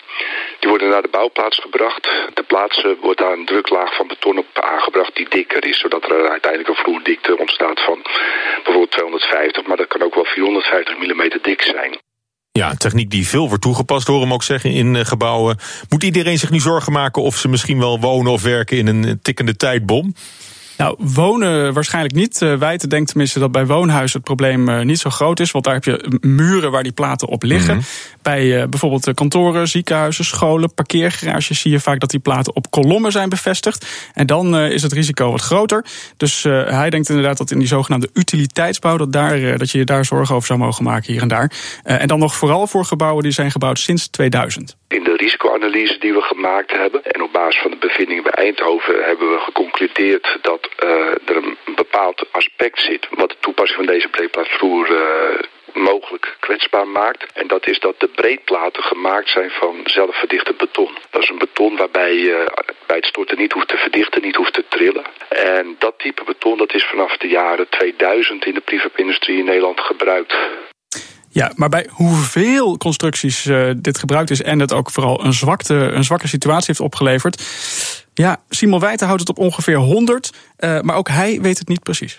Die 0.61 0.69
worden 0.69 0.89
naar 0.89 1.03
de 1.03 1.17
bouwplaats 1.19 1.59
gebracht. 1.59 2.05
De 2.35 2.43
plaatsen 2.43 2.97
wordt 3.01 3.19
daar 3.19 3.33
een 3.33 3.45
druklaag 3.45 3.95
van 3.97 4.07
beton 4.07 4.39
op 4.39 4.47
aangebracht 4.53 5.17
die 5.17 5.29
dikker 5.29 5.65
is, 5.65 5.79
zodat 5.79 6.05
er 6.05 6.31
uiteindelijk 6.31 6.71
een 6.71 6.85
vloerdikte 6.85 7.39
ontstaat 7.39 7.81
van 7.81 7.99
bijvoorbeeld 8.55 8.91
250, 8.91 9.67
maar 9.67 9.77
dat 9.77 9.89
kan 9.89 10.03
ook 10.03 10.15
wel 10.15 10.25
450 10.25 10.99
mm 10.99 11.23
dik 11.43 11.63
zijn. 11.63 11.99
Ja, 12.53 12.71
een 12.71 12.77
techniek 12.77 13.11
die 13.11 13.27
veel 13.27 13.49
wordt 13.49 13.63
toegepast, 13.63 14.07
hoor 14.07 14.21
hem 14.21 14.33
ook 14.33 14.43
zeggen, 14.43 14.71
in 14.71 15.07
gebouwen. 15.07 15.59
Moet 15.89 16.03
iedereen 16.03 16.39
zich 16.39 16.51
nu 16.51 16.59
zorgen 16.59 16.93
maken 16.93 17.23
of 17.23 17.37
ze 17.37 17.49
misschien 17.49 17.79
wel 17.79 18.01
wonen 18.01 18.33
of 18.33 18.43
werken 18.43 18.77
in 18.77 18.87
een 18.87 19.19
tikkende 19.23 19.57
tijdbom? 19.57 20.15
Nou, 20.83 20.97
wonen 20.99 21.73
waarschijnlijk 21.73 22.15
niet. 22.15 22.41
Uh, 22.41 22.55
Wijten 22.55 22.89
denkt 22.89 23.09
tenminste 23.09 23.39
dat 23.39 23.53
bij 23.53 23.67
woonhuizen 23.67 24.17
het 24.17 24.27
probleem 24.27 24.69
uh, 24.69 24.81
niet 24.81 24.99
zo 24.99 25.11
groot 25.11 25.41
is. 25.41 25.51
Want 25.51 25.65
daar 25.65 25.75
heb 25.75 25.85
je 25.85 26.19
muren 26.21 26.71
waar 26.71 26.83
die 26.83 26.93
platen 26.93 27.29
op 27.29 27.43
liggen. 27.43 27.75
Mm 27.75 27.81
-hmm. 27.81 28.19
Bij 28.23 28.45
uh, 28.45 28.65
bijvoorbeeld 28.69 29.15
kantoren, 29.15 29.69
ziekenhuizen, 29.69 30.25
scholen, 30.25 30.75
parkeergarages 30.75 31.61
zie 31.61 31.71
je 31.71 31.81
vaak 31.81 32.01
dat 32.01 32.11
die 32.11 32.21
platen 32.21 32.57
op 32.57 32.71
kolommen 32.71 33.13
zijn 33.13 33.29
bevestigd. 33.29 34.11
En 34.15 34.27
dan 34.27 34.57
is 34.57 34.83
het 34.83 34.93
risico 34.93 35.31
wat 35.31 35.41
groter. 35.41 35.85
Dus 36.17 36.43
hij 36.43 36.91
denkt 36.91 37.09
inderdaad 37.09 37.39
dat 37.39 37.51
in 37.51 37.59
die 37.59 37.69
zogenaamde 37.69 38.11
utiliteitsbouw, 38.15 38.97
dat, 38.97 39.13
daar, 39.13 39.59
dat 39.59 39.71
je 39.71 39.79
je 39.79 39.85
daar 39.85 40.05
zorgen 40.05 40.35
over 40.35 40.47
zou 40.47 40.59
mogen 40.59 40.85
maken 40.85 41.13
hier 41.13 41.23
en 41.23 41.29
daar. 41.29 41.53
en 41.83 42.09
dan 42.09 42.19
nog 42.19 42.35
vooral 42.35 42.67
voor 42.67 42.85
gebouwen 42.85 43.23
die 43.23 43.33
zijn 43.33 43.51
gebouwd 43.51 43.79
sinds 43.79 44.09
2000. 44.09 44.77
In 44.89 45.05
de 45.05 45.17
risicoanalyse 45.17 45.99
die 45.99 46.13
we 46.13 46.21
gemaakt 46.21 46.73
hebben 46.73 47.03
en 47.05 47.23
op 47.23 47.33
basis 47.33 47.61
van 47.63 47.71
de 47.71 47.77
bevindingen 47.77 48.23
bij 48.23 48.33
Eindhoven 48.33 48.95
hebben 49.05 49.29
we 49.31 49.39
geconcludeerd 49.39 50.39
dat 50.43 50.72
er 51.25 51.37
een 51.37 51.57
bepaald 51.75 52.27
aspect 52.33 52.81
zit 52.81 53.09
wat 53.11 53.29
de 53.31 53.37
toepassing 53.41 53.79
van 53.79 53.95
deze 53.95 54.09
breedplaatvloer 54.09 54.91
uh, 54.91 55.43
mogelijk 55.75 56.37
kwetsbaar 56.41 56.89
maakt. 56.89 57.33
En 57.33 57.47
dat 57.47 57.67
is 57.67 57.81
dat 57.81 58.01
de 58.01 58.09
breedplaten 58.09 58.83
gemaakt 58.83 59.29
zijn 59.29 59.51
van 59.51 59.81
zelfverdichte 59.85 60.55
beton. 60.59 60.99
Dat 61.11 61.23
is 61.23 61.29
een 61.29 61.39
beton 61.39 61.77
waarbij 61.77 62.15
je 62.15 62.53
bij 62.87 62.97
het 62.97 63.07
storten 63.07 63.39
niet 63.39 63.53
hoeft 63.53 63.69
te 63.69 63.77
verdichten, 63.77 64.23
niet 64.23 64.37
hoeft 64.37 64.53
te 64.53 64.65
trillen. 64.69 65.05
En 65.29 65.77
dat 65.79 65.99
type 65.99 66.23
beton 66.25 66.59
dat 66.59 66.75
is 66.75 66.85
vanaf 66.85 67.17
de 67.17 67.29
jaren 67.29 67.69
2000 67.69 68.45
in 68.45 68.55
de 68.55 68.61
prefab-industrie 68.61 69.39
in 69.39 69.45
Nederland 69.45 69.81
gebruikt. 69.81 70.37
Ja, 71.29 71.53
maar 71.57 71.69
bij 71.69 71.87
hoeveel 71.91 72.77
constructies 72.77 73.45
uh, 73.45 73.71
dit 73.77 73.99
gebruikt 73.99 74.31
is 74.31 74.43
en 74.43 74.61
het 74.61 74.73
ook 74.73 74.91
vooral 74.91 75.25
een, 75.25 75.33
zwakte, 75.33 75.75
een 75.75 76.05
zwakke 76.05 76.29
situatie 76.29 76.67
heeft 76.67 76.81
opgeleverd. 76.81 77.43
Ja, 78.15 78.43
Simon 78.49 78.81
Wijten 78.81 79.07
houdt 79.07 79.21
het 79.21 79.31
op 79.31 79.39
ongeveer 79.39 79.77
100, 79.77 80.31
uh, 80.59 80.81
maar 80.81 80.97
ook 80.97 81.09
hij 81.09 81.39
weet 81.41 81.59
het 81.59 81.69
niet 81.69 81.83
precies. 81.83 82.19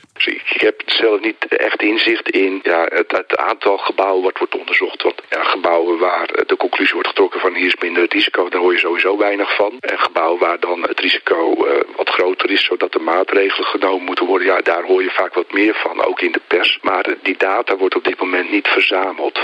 Ik 0.55 0.61
heb 0.61 0.81
zelf 0.85 1.21
niet 1.21 1.47
echt 1.47 1.81
inzicht 1.81 2.29
in 2.29 2.59
ja, 2.63 2.85
het, 2.89 3.11
het 3.11 3.37
aantal 3.37 3.77
gebouwen 3.77 4.23
wat 4.23 4.37
wordt 4.37 4.57
onderzocht. 4.57 5.03
Want 5.03 5.21
ja, 5.29 5.43
gebouwen 5.43 5.99
waar 5.99 6.27
de 6.47 6.57
conclusie 6.57 6.93
wordt 6.93 7.09
getrokken 7.09 7.39
van 7.39 7.53
hier 7.53 7.67
is 7.67 7.75
minder 7.81 8.05
risico, 8.09 8.49
daar 8.49 8.61
hoor 8.61 8.73
je 8.73 8.79
sowieso 8.79 9.17
weinig 9.17 9.55
van. 9.55 9.71
En 9.79 9.99
gebouwen 9.99 10.39
waar 10.39 10.59
dan 10.59 10.81
het 10.81 10.99
risico 10.99 11.39
uh, 11.57 11.71
wat 11.95 12.09
groter 12.09 12.51
is, 12.51 12.63
zodat 12.63 12.93
er 12.93 13.01
maatregelen 13.01 13.67
genomen 13.67 14.05
moeten 14.05 14.25
worden, 14.25 14.47
ja, 14.47 14.61
daar 14.61 14.83
hoor 14.83 15.03
je 15.03 15.09
vaak 15.09 15.33
wat 15.33 15.53
meer 15.53 15.75
van, 15.75 16.05
ook 16.05 16.21
in 16.21 16.31
de 16.31 16.41
pers. 16.47 16.79
Maar 16.81 17.15
die 17.23 17.37
data 17.37 17.77
wordt 17.77 17.95
op 17.95 18.03
dit 18.03 18.19
moment 18.19 18.51
niet 18.51 18.67
verzameld. 18.67 19.39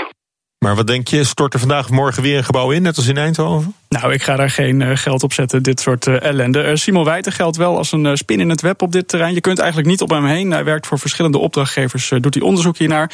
Maar 0.58 0.76
wat 0.76 0.86
denk 0.86 1.08
je, 1.08 1.24
stort 1.24 1.54
er 1.54 1.60
vandaag 1.60 1.84
of 1.84 1.90
morgen 1.90 2.22
weer 2.22 2.36
een 2.36 2.44
gebouw 2.44 2.70
in, 2.70 2.82
net 2.82 2.96
als 2.96 3.08
in 3.08 3.16
Eindhoven? 3.16 3.74
Nou, 3.98 4.12
ik 4.12 4.22
ga 4.22 4.36
daar 4.36 4.50
geen 4.50 4.80
uh, 4.80 4.90
geld 4.94 5.22
op 5.22 5.32
zetten, 5.32 5.62
dit 5.62 5.80
soort 5.80 6.06
uh, 6.06 6.22
ellende. 6.22 6.62
Uh, 6.62 6.74
Simon 6.74 7.04
Wijten 7.04 7.32
geldt 7.32 7.56
wel 7.56 7.76
als 7.76 7.92
een 7.92 8.16
spin 8.16 8.40
in 8.40 8.48
het 8.48 8.60
web 8.60 8.82
op 8.82 8.92
dit 8.92 9.08
terrein. 9.08 9.34
Je 9.34 9.40
kunt 9.40 9.58
eigenlijk 9.58 9.88
niet 9.88 10.00
op 10.00 10.10
hem 10.10 10.24
heen. 10.24 10.50
Hij 10.50 10.64
werkt 10.64 10.86
voor 10.86 10.98
verschillende 10.98 11.38
opdrachtgevers, 11.38 12.08
doet 12.08 12.34
hij 12.34 12.42
onderzoek 12.42 12.76
hiernaar. 12.76 13.10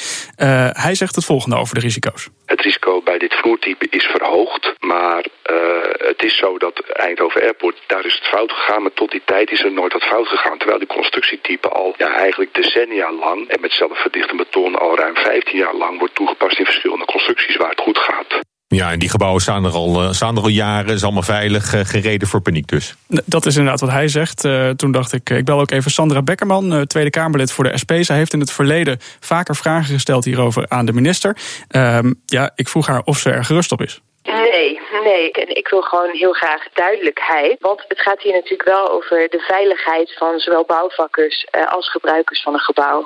hij 0.86 0.94
zegt 0.94 1.14
het 1.14 1.24
volgende 1.24 1.56
over 1.56 1.74
de 1.74 1.80
risico's. 1.80 2.28
Het 2.46 2.60
risico 2.60 3.02
bij 3.02 3.18
dit 3.18 3.34
vloertype 3.34 3.86
is 3.90 4.04
verhoogd. 4.04 4.74
Maar 4.80 5.26
het 6.12 6.22
is 6.22 6.36
zo 6.36 6.58
dat 6.58 6.80
Eindhoven 6.80 7.42
Airport, 7.42 7.82
daar 7.86 8.04
is 8.04 8.14
het 8.14 8.26
fout 8.26 8.52
gegaan. 8.52 8.82
Maar 8.82 8.92
tot 8.94 9.10
die 9.10 9.22
tijd 9.24 9.50
is 9.50 9.64
er 9.64 9.72
nooit 9.72 9.92
wat 9.92 10.04
fout 10.04 10.28
gegaan. 10.28 10.58
Terwijl 10.58 10.78
die 10.78 10.88
constructietype 10.88 11.68
al 11.68 11.94
ja, 11.96 12.14
eigenlijk 12.14 12.54
decennia 12.54 13.12
lang... 13.12 13.48
en 13.48 13.60
met 13.60 13.72
zelfverdichte 13.72 14.36
beton 14.36 14.74
al 14.74 14.96
ruim 14.96 15.16
15 15.16 15.58
jaar 15.58 15.74
lang... 15.74 15.98
wordt 15.98 16.14
toegepast 16.14 16.58
in 16.58 16.64
verschillende 16.64 17.04
constructies 17.04 17.56
waar 17.56 17.70
het 17.70 17.80
goed 17.80 17.98
gaat. 17.98 18.44
Ja, 18.68 18.92
en 18.92 18.98
die 18.98 19.08
gebouwen 19.08 19.40
staan 19.40 19.64
er 19.64 19.72
al, 19.72 20.02
uh, 20.02 20.12
staan 20.12 20.36
er 20.36 20.42
al 20.42 20.48
jaren, 20.48 20.94
is 20.94 21.02
allemaal 21.02 21.22
veilig, 21.22 21.74
uh, 21.74 21.80
gereden 21.84 22.28
voor 22.28 22.40
paniek 22.40 22.68
dus. 22.68 22.94
Dat 23.24 23.46
is 23.46 23.56
inderdaad 23.56 23.80
wat 23.80 23.90
hij 23.90 24.08
zegt. 24.08 24.44
Uh, 24.44 24.70
toen 24.70 24.92
dacht 24.92 25.12
ik, 25.12 25.30
ik 25.30 25.44
bel 25.44 25.60
ook 25.60 25.70
even 25.70 25.90
Sandra 25.90 26.22
Beckerman, 26.22 26.86
Tweede 26.86 27.10
Kamerlid 27.10 27.52
voor 27.52 27.64
de 27.64 27.78
SP. 27.82 27.92
Zij 28.00 28.16
heeft 28.16 28.32
in 28.32 28.40
het 28.40 28.52
verleden 28.52 28.98
vaker 29.20 29.56
vragen 29.56 29.94
gesteld 29.94 30.24
hierover 30.24 30.64
aan 30.68 30.86
de 30.86 30.92
minister. 30.92 31.36
Ehm, 31.68 32.12
ja, 32.24 32.50
ik 32.54 32.68
vroeg 32.68 32.86
haar 32.86 33.02
of 33.04 33.18
ze 33.18 33.30
er 33.30 33.44
gerust 33.44 33.72
op 33.72 33.82
is. 33.82 34.00
Nee, 34.22 34.80
nee. 35.04 35.32
En 35.32 35.56
ik 35.56 35.68
wil 35.68 35.82
gewoon 35.82 36.10
heel 36.10 36.32
graag 36.32 36.62
duidelijkheid. 36.74 37.56
Want 37.60 37.84
het 37.88 38.00
gaat 38.00 38.22
hier 38.22 38.32
natuurlijk 38.32 38.68
wel 38.68 38.90
over 38.90 39.28
de 39.30 39.38
veiligheid 39.38 40.14
van 40.18 40.38
zowel 40.38 40.64
bouwvakkers 40.64 41.46
als 41.68 41.90
gebruikers 41.90 42.42
van 42.42 42.52
een 42.52 42.60
gebouw. 42.60 43.02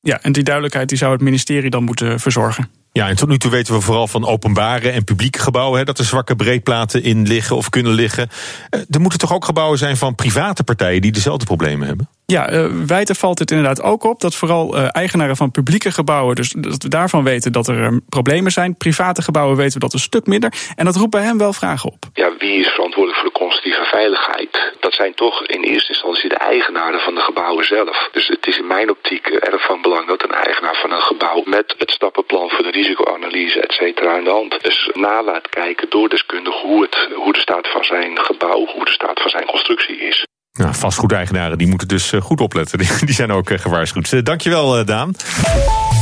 Ja, 0.00 0.18
en 0.22 0.32
die 0.32 0.42
duidelijkheid 0.42 0.88
die 0.88 0.98
zou 0.98 1.12
het 1.12 1.20
ministerie 1.20 1.70
dan 1.70 1.84
moeten 1.84 2.20
verzorgen. 2.20 2.83
Ja, 2.96 3.08
en 3.08 3.16
tot 3.16 3.28
nu 3.28 3.38
toe 3.38 3.50
weten 3.50 3.74
we 3.74 3.80
vooral 3.80 4.06
van 4.06 4.26
openbare 4.26 4.90
en 4.90 5.04
publieke 5.04 5.38
gebouwen... 5.38 5.78
Hè, 5.78 5.84
dat 5.84 5.98
er 5.98 6.04
zwakke 6.04 6.36
breedplaten 6.36 7.02
in 7.02 7.26
liggen 7.26 7.56
of 7.56 7.68
kunnen 7.68 7.92
liggen. 7.92 8.28
Eh, 8.70 8.80
er 8.90 9.00
moeten 9.00 9.18
toch 9.18 9.32
ook 9.32 9.44
gebouwen 9.44 9.78
zijn 9.78 9.96
van 9.96 10.14
private 10.14 10.64
partijen... 10.64 11.00
die 11.00 11.12
dezelfde 11.12 11.44
problemen 11.44 11.86
hebben? 11.86 12.08
Ja, 12.26 12.52
uh, 12.52 12.66
wijten 12.86 13.16
valt 13.16 13.38
het 13.38 13.50
inderdaad 13.50 13.82
ook 13.82 14.04
op 14.04 14.20
dat 14.20 14.34
vooral 14.34 14.76
uh, 14.76 14.86
eigenaren 14.90 15.36
van 15.36 15.50
publieke 15.50 15.90
gebouwen, 15.90 16.34
dus 16.34 16.54
dat 16.58 16.82
we 16.82 16.88
daarvan 16.88 17.24
weten 17.24 17.52
dat 17.52 17.68
er 17.68 17.84
um, 17.84 18.04
problemen 18.08 18.52
zijn. 18.52 18.76
Private 18.76 19.22
gebouwen 19.22 19.56
weten 19.56 19.72
we 19.74 19.78
dat 19.78 19.92
een 19.92 19.98
stuk 19.98 20.26
minder. 20.26 20.52
En 20.74 20.84
dat 20.84 20.96
roept 20.96 21.10
bij 21.10 21.22
hem 21.22 21.38
wel 21.38 21.52
vragen 21.52 21.92
op. 21.92 22.04
Ja, 22.12 22.30
wie 22.38 22.60
is 22.60 22.68
verantwoordelijk 22.68 23.20
voor 23.20 23.30
de 23.32 23.38
constructieve 23.38 23.84
veiligheid? 23.84 24.72
Dat 24.80 24.94
zijn 24.94 25.14
toch 25.14 25.46
in 25.46 25.62
eerste 25.62 25.88
instantie 25.88 26.28
de 26.28 26.36
eigenaren 26.36 27.00
van 27.00 27.14
de 27.14 27.20
gebouwen 27.20 27.64
zelf. 27.64 28.08
Dus 28.12 28.28
het 28.28 28.46
is 28.46 28.58
in 28.58 28.66
mijn 28.66 28.90
optiek 28.90 29.26
erg 29.26 29.64
van 29.66 29.82
belang 29.82 30.06
dat 30.06 30.22
een 30.22 30.34
eigenaar 30.34 30.78
van 30.82 30.90
een 30.92 31.02
gebouw 31.02 31.42
met 31.44 31.74
het 31.78 31.90
stappenplan 31.90 32.50
voor 32.50 32.64
de 32.64 32.70
risicoanalyse, 32.70 33.60
et 33.60 33.72
cetera, 33.72 34.16
in 34.18 34.24
de 34.24 34.30
hand. 34.30 34.62
Dus 34.62 34.90
na 34.92 35.22
laat 35.22 35.48
kijken 35.48 35.90
door 35.90 36.08
deskundigen 36.08 36.68
hoe, 36.68 36.88
hoe 37.14 37.32
de 37.32 37.40
staat 37.40 37.68
van 37.68 37.84
zijn 37.84 38.18
gebouw, 38.18 38.66
hoe 38.66 38.84
de 38.84 38.92
staat 38.92 39.20
van 39.20 39.30
zijn 39.30 39.46
constructie 39.46 39.96
is. 39.96 40.26
Nou, 40.58 40.74
vastgoedeigenaren 40.74 41.58
die 41.58 41.66
moeten 41.66 41.88
dus 41.88 42.12
goed 42.20 42.40
opletten. 42.40 42.78
Die 43.06 43.14
zijn 43.14 43.32
ook 43.32 43.50
gewaarschuwd. 43.60 44.26
Dankjewel, 44.26 44.84
Daan. 44.84 45.14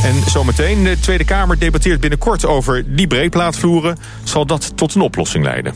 En 0.03 0.29
zometeen, 0.29 0.83
de 0.83 0.99
Tweede 0.99 1.23
Kamer 1.23 1.59
debatteert 1.59 1.99
binnenkort 1.99 2.45
over 2.45 2.95
die 2.95 3.07
breedplaatvloeren. 3.07 3.97
Zal 4.23 4.45
dat 4.45 4.77
tot 4.77 4.95
een 4.95 5.01
oplossing 5.01 5.43
leiden? 5.45 5.73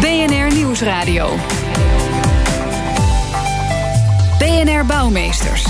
BNR 0.00 0.54
Nieuwsradio. 0.54 1.36
BNR 4.38 4.86
Bouwmeesters. 4.86 5.64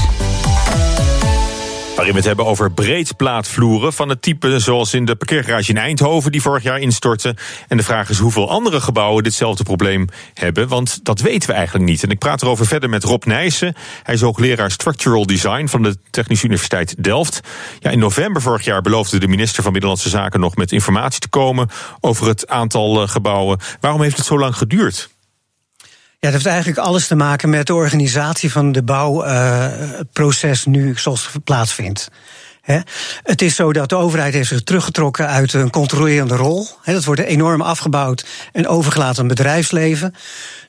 Waarin 2.02 2.20
we 2.20 2.28
het 2.28 2.36
hebben 2.36 2.52
over 2.52 2.72
breedplaatvloeren 2.72 3.92
van 3.92 4.08
het 4.08 4.22
type 4.22 4.58
zoals 4.58 4.94
in 4.94 5.04
de 5.04 5.16
parkeergarage 5.16 5.70
in 5.70 5.78
Eindhoven 5.78 6.32
die 6.32 6.42
vorig 6.42 6.62
jaar 6.62 6.78
instortte. 6.78 7.36
En 7.68 7.76
de 7.76 7.82
vraag 7.82 8.10
is 8.10 8.18
hoeveel 8.18 8.50
andere 8.50 8.80
gebouwen 8.80 9.22
ditzelfde 9.22 9.64
probleem 9.64 10.08
hebben, 10.34 10.68
want 10.68 11.04
dat 11.04 11.20
weten 11.20 11.48
we 11.48 11.54
eigenlijk 11.54 11.84
niet. 11.84 12.02
En 12.02 12.10
ik 12.10 12.18
praat 12.18 12.42
erover 12.42 12.66
verder 12.66 12.88
met 12.88 13.04
Rob 13.04 13.24
Nijssen. 13.24 13.74
Hij 14.02 14.14
is 14.14 14.20
hoogleraar 14.20 14.70
Structural 14.70 15.26
Design 15.26 15.66
van 15.66 15.82
de 15.82 15.96
Technische 16.10 16.44
Universiteit 16.44 17.04
Delft. 17.04 17.40
Ja, 17.78 17.90
in 17.90 17.98
november 17.98 18.42
vorig 18.42 18.64
jaar 18.64 18.82
beloofde 18.82 19.18
de 19.18 19.28
minister 19.28 19.62
van 19.62 19.72
Binnenlandse 19.72 20.08
Zaken 20.08 20.40
nog 20.40 20.56
met 20.56 20.72
informatie 20.72 21.20
te 21.20 21.28
komen 21.28 21.68
over 22.00 22.26
het 22.26 22.48
aantal 22.48 23.08
gebouwen. 23.08 23.58
Waarom 23.80 24.02
heeft 24.02 24.16
het 24.16 24.26
zo 24.26 24.38
lang 24.38 24.56
geduurd? 24.56 25.10
Ja, 26.24 26.30
dat 26.30 26.42
heeft 26.42 26.54
eigenlijk 26.54 26.86
alles 26.86 27.06
te 27.06 27.14
maken 27.14 27.50
met 27.50 27.66
de 27.66 27.74
organisatie 27.74 28.52
van 28.52 28.72
de 28.72 28.82
bouwproces 28.82 30.66
uh, 30.66 30.72
nu 30.72 30.98
zoals 30.98 31.32
het 31.32 31.44
plaatsvindt. 31.44 32.08
He. 32.60 32.80
Het 33.22 33.42
is 33.42 33.54
zo 33.54 33.72
dat 33.72 33.88
de 33.88 33.96
overheid 33.96 34.34
heeft 34.34 34.48
zich 34.48 34.62
teruggetrokken 34.62 35.28
uit 35.28 35.52
een 35.52 35.70
controlerende 35.70 36.36
rol. 36.36 36.66
Dat 36.84 37.04
wordt 37.04 37.20
enorm 37.20 37.60
afgebouwd 37.60 38.26
en 38.52 38.68
overgelaten 38.68 39.22
aan 39.22 39.28
bedrijfsleven. 39.28 40.14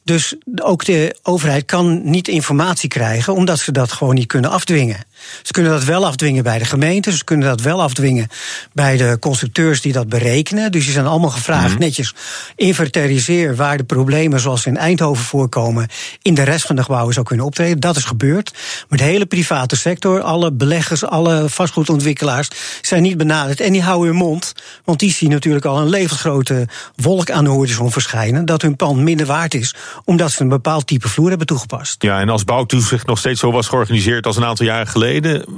Dus 0.03 0.35
ook 0.55 0.85
de 0.85 1.17
overheid 1.23 1.65
kan 1.65 2.09
niet 2.09 2.27
informatie 2.27 2.89
krijgen, 2.89 3.33
omdat 3.33 3.59
ze 3.59 3.71
dat 3.71 3.91
gewoon 3.91 4.15
niet 4.15 4.27
kunnen 4.27 4.51
afdwingen. 4.51 5.05
Ze 5.41 5.51
kunnen 5.51 5.71
dat 5.71 5.83
wel 5.83 6.05
afdwingen 6.05 6.43
bij 6.43 6.57
de 6.57 6.65
gemeente, 6.65 7.11
ze 7.11 7.23
kunnen 7.23 7.47
dat 7.47 7.61
wel 7.61 7.81
afdwingen 7.81 8.27
bij 8.73 8.97
de 8.97 9.17
constructeurs 9.19 9.81
die 9.81 9.93
dat 9.93 10.09
berekenen. 10.09 10.71
Dus 10.71 10.83
die 10.83 10.93
zijn 10.93 11.05
allemaal 11.05 11.29
gevraagd 11.29 11.63
mm 11.63 11.71
-hmm. 11.71 11.79
netjes 11.79 12.13
inventariseer 12.55 13.55
waar 13.55 13.77
de 13.77 13.83
problemen 13.83 14.39
zoals 14.39 14.65
in 14.65 14.77
Eindhoven 14.77 15.23
voorkomen 15.23 15.87
in 16.21 16.33
de 16.33 16.43
rest 16.43 16.65
van 16.65 16.75
de 16.75 16.83
gebouwen 16.83 17.13
zou 17.13 17.25
kunnen 17.25 17.45
optreden. 17.45 17.79
Dat 17.79 17.95
is 17.95 18.03
gebeurd. 18.03 18.53
Maar 18.89 18.97
de 18.97 19.03
hele 19.03 19.25
private 19.25 19.75
sector, 19.75 20.21
alle 20.21 20.51
beleggers, 20.51 21.05
alle 21.05 21.49
vastgoedontwikkelaars 21.49 22.47
zijn 22.81 23.01
niet 23.01 23.17
benaderd 23.17 23.59
en 23.59 23.71
die 23.71 23.81
houden 23.81 24.07
hun 24.07 24.17
mond, 24.17 24.53
want 24.83 24.99
die 24.99 25.11
zien 25.11 25.29
natuurlijk 25.29 25.65
al 25.65 25.77
een 25.79 25.89
levensgrote 25.89 26.67
wolk 26.95 27.31
aan 27.31 27.43
de 27.43 27.49
horizon 27.49 27.91
verschijnen 27.91 28.45
dat 28.45 28.61
hun 28.61 28.75
pand 28.75 28.97
minder 28.97 29.25
waard 29.25 29.53
is 29.53 29.75
omdat 30.05 30.31
ze 30.31 30.41
een 30.41 30.49
bepaald 30.49 30.87
type 30.87 31.07
vloer 31.07 31.29
hebben 31.29 31.47
toegepast. 31.47 32.01
Ja, 32.03 32.19
en 32.19 32.29
als 32.29 32.43
bouwtoezicht 32.43 33.07
nog 33.07 33.17
steeds 33.17 33.39
zo 33.39 33.51
was 33.51 33.67
georganiseerd 33.67 34.25
als 34.25 34.37
een 34.37 34.45
aantal 34.45 34.65
jaren 34.65 34.87
geleden, 34.87 35.12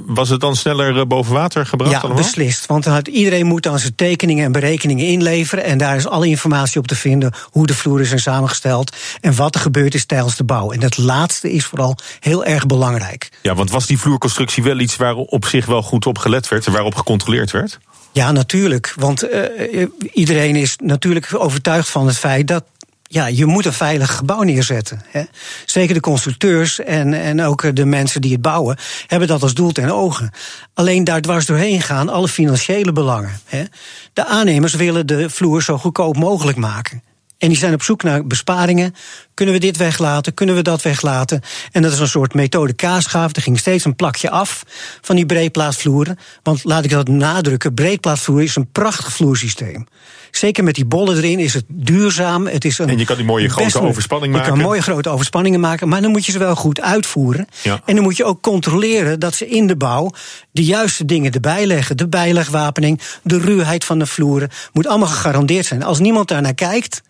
was 0.06 0.28
het 0.28 0.40
dan 0.40 0.56
sneller 0.56 0.98
eh, 0.98 1.06
boven 1.06 1.32
water 1.32 1.66
gebracht? 1.66 1.92
Ja, 1.92 1.98
allemaal? 1.98 2.22
beslist. 2.22 2.66
Want 2.66 2.84
dan 2.84 2.92
had, 2.92 3.08
iedereen 3.08 3.46
moet 3.46 3.62
dan 3.62 3.78
zijn 3.78 3.94
tekeningen 3.94 4.44
en 4.44 4.52
berekeningen 4.52 5.06
inleveren. 5.06 5.64
En 5.64 5.78
daar 5.78 5.96
is 5.96 6.06
alle 6.06 6.28
informatie 6.28 6.80
op 6.80 6.86
te 6.86 6.94
vinden 6.94 7.32
hoe 7.50 7.66
de 7.66 7.74
vloeren 7.74 8.06
zijn 8.06 8.20
samengesteld 8.20 8.96
en 9.20 9.34
wat 9.34 9.54
er 9.54 9.60
gebeurd 9.60 9.94
is 9.94 10.04
tijdens 10.04 10.36
de 10.36 10.44
bouw. 10.44 10.70
En 10.70 10.80
dat 10.80 10.96
laatste 10.96 11.52
is 11.52 11.64
vooral 11.64 11.96
heel 12.20 12.44
erg 12.44 12.66
belangrijk. 12.66 13.28
Ja, 13.42 13.54
want 13.54 13.70
was 13.70 13.86
die 13.86 13.98
vloerconstructie 13.98 14.62
wel 14.62 14.78
iets 14.78 14.96
waar 14.96 15.14
op 15.14 15.44
zich 15.44 15.66
wel 15.66 15.82
goed 15.82 16.06
op 16.06 16.18
gelet 16.18 16.48
werd 16.48 16.66
en 16.66 16.72
waarop 16.72 16.94
gecontroleerd 16.94 17.50
werd? 17.50 17.78
Ja, 18.12 18.32
natuurlijk. 18.32 18.92
Want 18.96 19.24
uh, 19.24 19.86
iedereen 20.12 20.56
is 20.56 20.76
natuurlijk 20.82 21.28
overtuigd 21.34 21.88
van 21.88 22.06
het 22.06 22.18
feit 22.18 22.48
dat 22.48 22.64
ja, 23.08 23.26
je 23.26 23.46
moet 23.46 23.64
een 23.64 23.72
veilig 23.72 24.16
gebouw 24.16 24.42
neerzetten. 24.42 25.02
Hè. 25.10 25.22
Zeker 25.64 25.94
de 25.94 26.00
constructeurs 26.00 26.80
en, 26.80 27.14
en 27.14 27.42
ook 27.42 27.76
de 27.76 27.84
mensen 27.84 28.20
die 28.20 28.32
het 28.32 28.42
bouwen 28.42 28.76
hebben 29.06 29.28
dat 29.28 29.42
als 29.42 29.54
doel 29.54 29.72
ten 29.72 29.90
ogen. 29.90 30.30
Alleen 30.74 31.04
daar 31.04 31.20
dwars 31.20 31.46
doorheen 31.46 31.82
gaan 31.82 32.08
alle 32.08 32.28
financiële 32.28 32.92
belangen. 32.92 33.40
Hè. 33.44 33.64
De 34.12 34.26
aannemers 34.26 34.74
willen 34.74 35.06
de 35.06 35.30
vloer 35.30 35.62
zo 35.62 35.78
goedkoop 35.78 36.16
mogelijk 36.16 36.58
maken. 36.58 37.02
En 37.38 37.48
die 37.48 37.58
zijn 37.58 37.74
op 37.74 37.82
zoek 37.82 38.02
naar 38.02 38.26
besparingen. 38.26 38.94
Kunnen 39.34 39.54
we 39.54 39.60
dit 39.60 39.76
weglaten? 39.76 40.34
Kunnen 40.34 40.54
we 40.54 40.62
dat 40.62 40.82
weglaten? 40.82 41.40
En 41.72 41.82
dat 41.82 41.92
is 41.92 41.98
een 41.98 42.08
soort 42.08 42.34
methode 42.34 42.72
kaasgaaf. 42.72 43.36
Er 43.36 43.42
ging 43.42 43.58
steeds 43.58 43.84
een 43.84 43.96
plakje 43.96 44.30
af 44.30 44.62
van 45.00 45.16
die 45.16 45.26
breedplaatvloeren. 45.26 46.18
Want 46.42 46.64
laat 46.64 46.84
ik 46.84 46.90
dat 46.90 47.08
nadrukken: 47.08 47.74
breedplaatvloer 47.74 48.42
is 48.42 48.56
een 48.56 48.70
prachtig 48.72 49.12
vloersysteem. 49.12 49.86
Zeker 50.30 50.64
met 50.64 50.74
die 50.74 50.84
bollen 50.84 51.16
erin 51.16 51.38
is 51.38 51.54
het 51.54 51.64
duurzaam. 51.68 52.46
Het 52.46 52.64
is 52.64 52.78
een 52.78 52.88
en 52.88 52.98
je 52.98 53.04
kan 53.04 53.16
die 53.16 53.24
mooie 53.24 53.48
grote 53.48 53.80
overspanning 53.80 54.32
maken. 54.32 54.48
Je 54.48 54.56
kan 54.56 54.66
mooie 54.66 54.82
grote 54.82 55.08
overspanningen 55.08 55.60
maken, 55.60 55.88
maar 55.88 56.02
dan 56.02 56.10
moet 56.10 56.26
je 56.26 56.32
ze 56.32 56.38
wel 56.38 56.56
goed 56.56 56.80
uitvoeren. 56.80 57.46
Ja. 57.62 57.80
En 57.84 57.94
dan 57.94 58.04
moet 58.04 58.16
je 58.16 58.24
ook 58.24 58.42
controleren 58.42 59.20
dat 59.20 59.34
ze 59.34 59.48
in 59.48 59.66
de 59.66 59.76
bouw 59.76 60.12
de 60.50 60.64
juiste 60.64 61.04
dingen 61.04 61.32
erbij 61.32 61.66
leggen. 61.66 61.96
De 61.96 62.08
bijlegwapening, 62.08 63.00
de 63.22 63.38
ruwheid 63.38 63.84
van 63.84 63.98
de 63.98 64.06
vloeren, 64.06 64.50
moet 64.72 64.86
allemaal 64.86 65.08
gegarandeerd 65.08 65.66
zijn. 65.66 65.82
Als 65.82 65.98
niemand 65.98 66.28
daar 66.28 66.42
naar 66.42 66.54
kijkt 66.54 67.02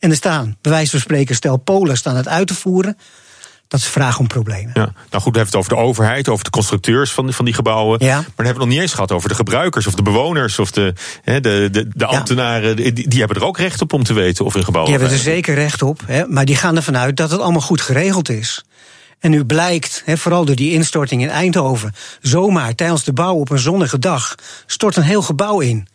en 0.00 0.10
er 0.10 0.16
staan, 0.16 0.56
bij 0.60 0.72
wijze 0.72 0.90
van 0.90 1.00
spreken, 1.00 1.34
stel 1.34 1.56
Polen 1.56 1.96
staan 1.96 2.16
het 2.16 2.28
uit 2.28 2.46
te 2.46 2.54
voeren. 2.54 2.98
Dat 3.68 3.80
is 3.80 3.86
vraag 3.86 4.18
om 4.18 4.26
problemen. 4.26 4.70
Ja, 4.74 4.92
nou 5.10 5.22
goed, 5.22 5.32
we 5.32 5.38
hebben 5.38 5.44
het 5.46 5.54
over 5.54 5.68
de 5.68 5.76
overheid, 5.76 6.28
over 6.28 6.44
de 6.44 6.50
constructeurs 6.50 7.12
van, 7.12 7.32
van 7.32 7.44
die 7.44 7.54
gebouwen. 7.54 7.98
Ja. 8.00 8.14
Maar 8.14 8.24
dan 8.24 8.24
hebben 8.24 8.44
we 8.44 8.48
het 8.48 8.58
nog 8.58 8.68
niet 8.68 8.78
eens 8.80 8.92
gehad 8.92 9.12
over 9.12 9.28
de 9.28 9.34
gebruikers 9.34 9.86
of 9.86 9.94
de 9.94 10.02
bewoners 10.02 10.58
of 10.58 10.70
de, 10.70 10.94
de, 11.24 11.40
de, 11.70 11.88
de 11.94 12.06
ambtenaren. 12.06 12.76
Die, 12.76 13.08
die 13.08 13.18
hebben 13.18 13.36
er 13.36 13.44
ook 13.44 13.58
recht 13.58 13.80
op 13.80 13.92
om 13.92 14.04
te 14.04 14.12
weten 14.12 14.44
of 14.44 14.54
een 14.54 14.64
gebouw. 14.64 14.84
Die 14.84 14.92
hebben 14.92 15.12
er 15.12 15.18
zeker 15.18 15.54
recht 15.54 15.82
op, 15.82 16.02
hè, 16.06 16.26
maar 16.26 16.44
die 16.44 16.56
gaan 16.56 16.76
ervan 16.76 16.96
uit 16.96 17.16
dat 17.16 17.30
het 17.30 17.40
allemaal 17.40 17.60
goed 17.60 17.80
geregeld 17.80 18.28
is. 18.28 18.64
En 19.18 19.30
nu 19.30 19.44
blijkt, 19.44 20.02
hè, 20.04 20.16
vooral 20.16 20.44
door 20.44 20.56
die 20.56 20.72
instorting 20.72 21.22
in 21.22 21.30
Eindhoven, 21.30 21.94
zomaar 22.20 22.74
tijdens 22.74 23.04
de 23.04 23.12
bouw 23.12 23.34
op 23.34 23.50
een 23.50 23.58
zonnige 23.58 23.98
dag 23.98 24.34
stort 24.66 24.96
een 24.96 25.02
heel 25.02 25.22
gebouw 25.22 25.60
in. 25.60 25.88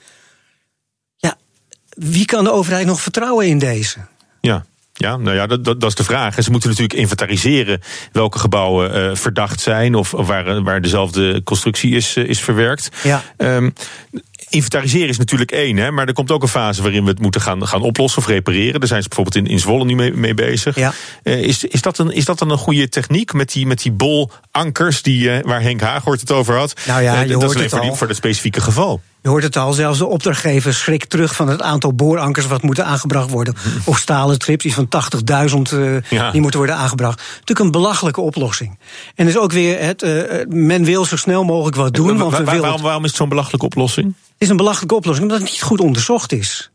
Wie 1.96 2.26
kan 2.26 2.44
de 2.44 2.52
overheid 2.52 2.86
nog 2.86 3.02
vertrouwen 3.02 3.48
in 3.48 3.60
deze? 3.60 3.98
Ja. 4.42 4.66
Ja, 4.98 5.18
nou 5.18 5.36
ja, 5.36 5.48
dat, 5.48 5.66
dat, 5.66 5.82
dat, 5.82 5.90
is 5.90 5.96
de 5.96 6.04
vraag. 6.04 6.38
En 6.38 6.44
ze 6.44 6.52
moeten 6.52 6.70
natuurlijk 6.70 7.00
inventariseren 7.00 7.82
welke 8.12 8.40
gebouwen 8.40 8.98
uh, 8.98 9.16
verdacht 9.16 9.62
zijn 9.62 9.96
of, 9.96 10.14
of 10.14 10.28
waar, 10.28 10.64
waar 10.64 10.82
dezelfde 10.82 11.44
constructie 11.44 11.96
is, 11.96 12.16
uh, 12.16 12.30
is 12.30 12.40
verwerkt. 12.40 12.90
Ja. 13.04 13.24
Um, 13.38 13.74
inventariseren 14.50 15.10
is 15.10 15.18
natuurlijk 15.18 15.52
één, 15.52 15.78
hè, 15.78 15.92
maar 15.92 16.08
er 16.08 16.14
komt 16.14 16.32
ook 16.32 16.42
een 16.42 16.48
fase 16.48 16.82
waarin 16.82 17.04
we 17.04 17.10
het 17.10 17.20
moeten 17.20 17.42
gaan, 17.42 17.68
gaan 17.68 17.82
oplossen 17.82 18.22
of 18.22 18.28
repareren. 18.28 18.80
Daar 18.80 18.90
zijn 18.90 19.02
ze 19.02 19.08
bijvoorbeeld 19.08 19.46
in, 19.46 19.52
in 19.52 19.60
Zwolle 19.60 19.86
nu 19.86 19.96
mee, 19.96 20.14
mee 20.14 20.34
bezig. 20.34 20.76
Ja. 20.76 20.94
Uh, 21.24 21.42
is, 21.42 21.64
is, 21.64 21.82
dat 21.82 21.98
een, 21.98 22.12
is 22.12 22.26
dat 22.26 22.40
dan 22.40 22.50
een 22.50 22.58
goede 22.58 22.90
techniek 22.90 23.34
met 23.34 23.52
die, 23.52 23.66
met 23.66 23.82
die 23.82 23.92
bolankers 23.92 25.02
die, 25.02 25.24
uh, 25.24 25.38
waar 25.42 25.62
Henk 25.62 25.82
Haaghoort 25.82 26.20
het 26.20 26.32
over 26.32 26.58
had? 26.58 26.74
Nou 26.88 27.02
ja, 27.02 27.22
je 27.22 27.28
dat 27.28 27.42
hoort 27.42 27.44
is 27.44 27.50
alleen 27.50 27.62
het 27.62 27.72
voor, 27.72 27.82
die, 27.82 27.92
voor 27.92 28.08
dat 28.08 28.16
specifieke 28.16 28.62
geval. 28.62 29.02
Je 29.26 29.32
hoort 29.32 29.44
het 29.44 29.56
al, 29.58 29.74
zelfs 29.74 29.98
de 29.98 30.06
opdrachtgever 30.06 30.74
schrikt 30.74 31.10
terug 31.10 31.36
van 31.36 31.48
het 31.48 31.62
aantal 31.62 31.94
boorankers 31.94 32.48
wat 32.48 32.62
moeten 32.62 32.86
aangebracht 32.86 33.30
worden. 33.30 33.56
Of 33.86 33.98
stalen 33.98 34.36
strips, 34.36 34.66
iets 34.66 34.76
van 34.76 34.88
80.000 35.70 35.74
uh, 35.74 36.02
Ja. 36.10 36.32
die 36.32 36.42
moeten 36.42 36.60
worden 36.60 36.78
aangebracht. 36.78 37.18
Natuurlijk 37.30 37.60
een 37.60 37.72
belachelijke 37.72 38.22
oplossing. 38.22 38.80
En 39.16 39.26
dus 39.26 39.38
ook 39.38 39.52
weer, 39.52 39.80
het, 39.80 40.04
uh, 40.04 40.22
men 40.48 40.84
wil 40.84 41.06
zo 41.06 41.16
snel 41.16 41.44
mogelijk 41.44 41.76
wat 41.76 41.94
doen. 41.94 42.08
Wa- 42.08 42.18
Want 42.18 42.32
wa- 42.32 42.38
we 42.38 42.44
wa- 42.44 42.50
willen 42.52 42.66
waarom, 42.66 42.82
waarom 42.82 43.04
is 43.04 43.10
het 43.10 43.18
zo'n 43.18 43.30
belachelijke 43.30 43.66
oplossing? 43.66 44.06
Het 44.08 44.16
is 44.38 44.50
een 44.50 44.58
belachelijke 44.58 44.96
oplossing 44.96 45.28
omdat 45.28 45.42
het 45.44 45.52
niet 45.52 45.62
goed 45.62 45.80
onderzocht 45.80 46.32
is. 46.32 46.72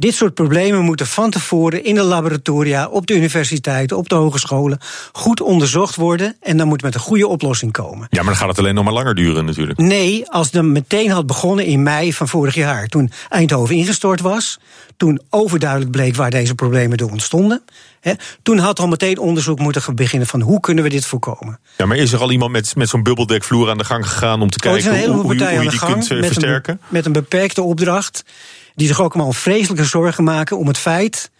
Dit 0.00 0.14
soort 0.14 0.34
problemen 0.34 0.80
moeten 0.80 1.06
van 1.06 1.30
tevoren 1.30 1.84
in 1.84 1.94
de 1.94 2.02
laboratoria, 2.02 2.88
op 2.88 3.06
de 3.06 3.14
universiteiten, 3.14 3.96
op 3.96 4.08
de 4.08 4.14
hogescholen 4.14 4.78
goed 5.12 5.40
onderzocht 5.40 5.96
worden. 5.96 6.36
En 6.40 6.56
dan 6.56 6.68
moet 6.68 6.82
met 6.82 6.94
een 6.94 7.00
goede 7.00 7.26
oplossing 7.26 7.72
komen. 7.72 8.06
Ja, 8.10 8.18
maar 8.22 8.24
dan 8.24 8.36
gaat 8.36 8.48
het 8.48 8.58
alleen 8.58 8.74
nog 8.74 8.84
maar 8.84 8.92
langer 8.92 9.14
duren 9.14 9.44
natuurlijk. 9.44 9.78
Nee, 9.78 10.30
als 10.30 10.46
het 10.46 10.54
dan 10.54 10.72
meteen 10.72 11.10
had 11.10 11.26
begonnen 11.26 11.64
in 11.64 11.82
mei 11.82 12.12
van 12.12 12.28
vorig 12.28 12.54
jaar, 12.54 12.86
toen 12.86 13.10
Eindhoven 13.28 13.74
ingestort 13.76 14.20
was, 14.20 14.58
toen 14.96 15.20
overduidelijk 15.30 15.90
bleek 15.90 16.16
waar 16.16 16.30
deze 16.30 16.54
problemen 16.54 16.96
door 16.98 17.10
ontstonden, 17.10 17.62
hè, 18.00 18.12
toen 18.42 18.58
had 18.58 18.78
al 18.78 18.88
meteen 18.88 19.18
onderzoek 19.18 19.58
moeten 19.58 19.94
beginnen 19.94 20.28
van 20.28 20.40
hoe 20.40 20.60
kunnen 20.60 20.84
we 20.84 20.90
dit 20.90 21.06
voorkomen. 21.06 21.58
Ja, 21.76 21.86
maar 21.86 21.96
is 21.96 22.12
er 22.12 22.20
al 22.20 22.30
iemand 22.30 22.52
met, 22.52 22.76
met 22.76 22.88
zo'n 22.88 23.02
bubbeldekvloer 23.02 23.70
aan 23.70 23.78
de 23.78 23.84
gang 23.84 24.08
gegaan 24.08 24.42
om 24.42 24.50
te 24.50 24.68
Oh, 24.68 24.72
kijken 24.72 24.90
hoe, 24.90 24.98
je- 25.36 25.56
hoe 25.56 25.70
die 25.70 25.78
kunt 25.78 26.10
eh, 26.10 26.16
met, 26.16 26.26
versterken? 26.26 26.72
een, 26.72 26.86
met 26.88 27.06
een 27.06 27.12
beperkte 27.12 27.62
opdracht, 27.62 28.24
die 28.74 28.86
zich 28.86 29.00
ook 29.00 29.14
allemaal 29.14 29.32
vreselijke 29.32 29.84
zorgen 29.84 30.24
maken 30.24 30.58
om 30.58 30.66
het 30.66 30.78
feit 30.78 31.30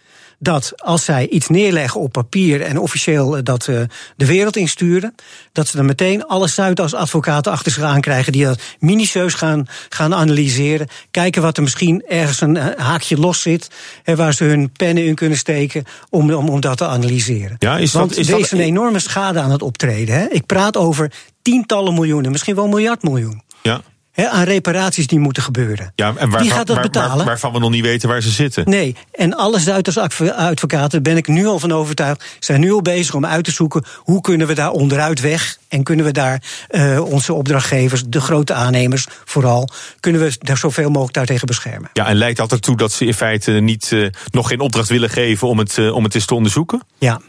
dat 0.42 0.72
als 0.76 1.04
zij 1.04 1.28
iets 1.28 1.48
neerleggen 1.48 2.00
op 2.00 2.12
papier 2.12 2.60
en 2.62 2.78
officieel 2.78 3.36
eh, 3.36 3.42
dat 3.44 3.66
eh, 3.68 3.80
de 4.16 4.26
wereld 4.26 4.56
insturen, 4.56 5.14
dat 5.52 5.68
ze 5.68 5.76
dan 5.76 5.86
meteen 5.86 6.26
alle 6.26 6.48
Zuidas-advocaten 6.48 7.52
achter 7.52 7.72
zich 7.72 7.82
aankrijgen 7.82 8.32
die 8.32 8.44
dat 8.44 8.60
minutieus 8.78 9.34
gaan, 9.34 9.66
gaan 9.88 10.14
analyseren, 10.14 10.88
kijken 11.10 11.42
wat 11.42 11.56
er 11.56 11.62
misschien 11.62 12.02
ergens 12.08 12.40
een 12.40 12.56
eh, 12.56 12.84
haakje 12.84 13.16
los 13.18 13.40
zit, 13.42 13.70
en 14.04 14.16
waar 14.16 14.34
ze 14.34 14.44
hun 14.44 14.70
pennen 14.72 15.06
in 15.06 15.14
kunnen 15.14 15.38
steken 15.38 15.84
om, 16.10 16.32
om, 16.32 16.48
om 16.48 16.60
dat 16.60 16.76
te 16.76 16.86
analyseren. 16.86 17.56
Ja, 17.58 17.78
is 17.78 17.90
dat- 17.92 18.00
Want 18.00 18.16
is 18.16 18.26
er 18.26 18.32
dat- 18.32 18.40
is 18.40 18.50
een 18.52 18.60
enorme 18.60 18.98
schade 18.98 19.40
aan 19.40 19.50
het 19.50 19.62
optreden. 19.62 20.14
Hè? 20.14 20.26
Ik 20.28 20.46
praat 20.46 20.76
over 20.76 21.12
tientallen 21.42 21.94
miljoenen, 21.94 22.30
misschien 22.30 22.54
wel 22.54 22.64
een 22.64 22.70
miljard 22.70 23.02
miljoen. 23.02 23.42
Ja. 23.62 23.80
Aan 24.28 24.44
reparaties 24.44 25.06
die 25.06 25.18
moeten 25.18 25.42
gebeuren. 25.42 25.92
Ja, 25.94 26.06
en 26.08 26.14
waarvan, 26.14 26.40
Wie 26.40 26.50
gaat 26.50 26.66
dat 26.66 26.76
waar- 26.76 26.76
waar- 26.76 26.84
betalen? 27.02 27.26
waarvan 27.26 27.52
we 27.52 27.58
nog 27.58 27.70
niet 27.70 27.82
weten 27.84 28.08
waar 28.08 28.20
ze 28.20 28.30
zitten. 28.30 28.68
Nee, 28.68 28.96
en 29.12 29.36
alle 29.36 29.58
Zuidas-advocaten, 29.58 31.02
ben 31.02 31.16
ik 31.16 31.26
nu 31.28 31.46
al 31.46 31.58
van 31.58 31.72
overtuigd, 31.72 32.24
zijn 32.38 32.60
nu 32.60 32.72
al 32.72 32.82
bezig 32.82 33.14
om 33.14 33.26
uit 33.26 33.44
te 33.44 33.50
zoeken 33.50 33.84
hoe 33.96 34.20
kunnen 34.20 34.46
we 34.46 34.54
daar 34.54 34.70
onderuit 34.70 35.20
weg 35.20 35.58
en 35.68 35.82
kunnen 35.82 36.04
we 36.04 36.12
daar 36.12 36.42
eh, 36.68 37.04
onze 37.04 37.32
opdrachtgevers, 37.32 38.02
de 38.06 38.20
grote 38.20 38.52
aannemers 38.54 39.06
vooral, 39.24 39.68
kunnen 40.00 40.20
we 40.20 40.36
daar 40.38 40.56
zoveel 40.58 40.88
mogelijk 40.88 41.14
daartegen 41.14 41.46
beschermen. 41.46 41.90
Ja, 41.92 42.06
en 42.06 42.16
leidt 42.16 42.36
dat 42.38 42.52
ertoe 42.52 42.76
dat 42.76 42.92
ze 42.92 43.04
in 43.06 43.14
feite 43.14 43.50
niet, 43.52 43.92
eh, 43.92 44.06
nog 44.30 44.48
geen 44.48 44.60
opdracht 44.60 44.88
willen 44.88 45.10
geven 45.10 45.48
om 45.48 45.58
het, 45.58 45.78
eh, 45.78 45.94
om 45.94 46.04
het 46.04 46.14
eens 46.14 46.24
te 46.26 46.34
onderzoeken? 46.34 46.82
Ja. 46.98 47.20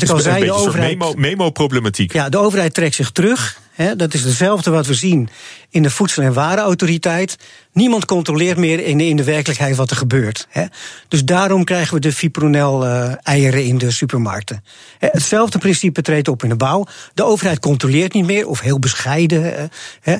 Wat 0.00 0.08
ik 0.08 0.14
al 0.14 0.22
zei, 0.22 0.44
de 0.44 0.52
overheid. 0.52 0.98
memo- 0.98 1.14
memo-problematiek. 1.16 2.12
Ja, 2.12 2.28
de 2.28 2.38
overheid 2.38 2.74
trekt 2.74 2.94
zich 2.94 3.10
terug. 3.10 3.60
Hè, 3.72 3.96
dat 3.96 4.14
is 4.14 4.22
hetzelfde 4.24 4.70
wat 4.70 4.86
we 4.86 4.94
zien 4.94 5.28
in 5.70 5.82
de 5.82 5.90
Voedsel- 5.90 6.22
en 6.22 6.32
Warenautoriteit. 6.32 7.36
Niemand 7.72 8.04
controleert 8.04 8.56
meer 8.56 8.80
in 8.84 8.98
de, 8.98 9.06
in 9.06 9.16
de 9.16 9.24
werkelijkheid 9.24 9.76
wat 9.76 9.90
er 9.90 9.96
gebeurt. 9.96 10.46
Hè. 10.50 10.64
Dus 11.08 11.24
daarom 11.24 11.64
krijgen 11.64 11.94
we 11.94 12.00
de 12.00 12.12
fipronel-eieren 12.12 13.64
in 13.64 13.78
de 13.78 13.90
supermarkten. 13.90 14.64
Hè, 14.98 15.08
hetzelfde 15.10 15.58
principe 15.58 16.02
treedt 16.02 16.28
op 16.28 16.42
in 16.42 16.48
de 16.48 16.56
bouw. 16.56 16.86
De 17.14 17.24
overheid 17.24 17.58
controleert 17.58 18.12
niet 18.12 18.26
meer, 18.26 18.46
of 18.46 18.60
heel 18.60 18.78
bescheiden. 18.78 19.56
eh, 19.58 19.64
Hè. 20.00 20.16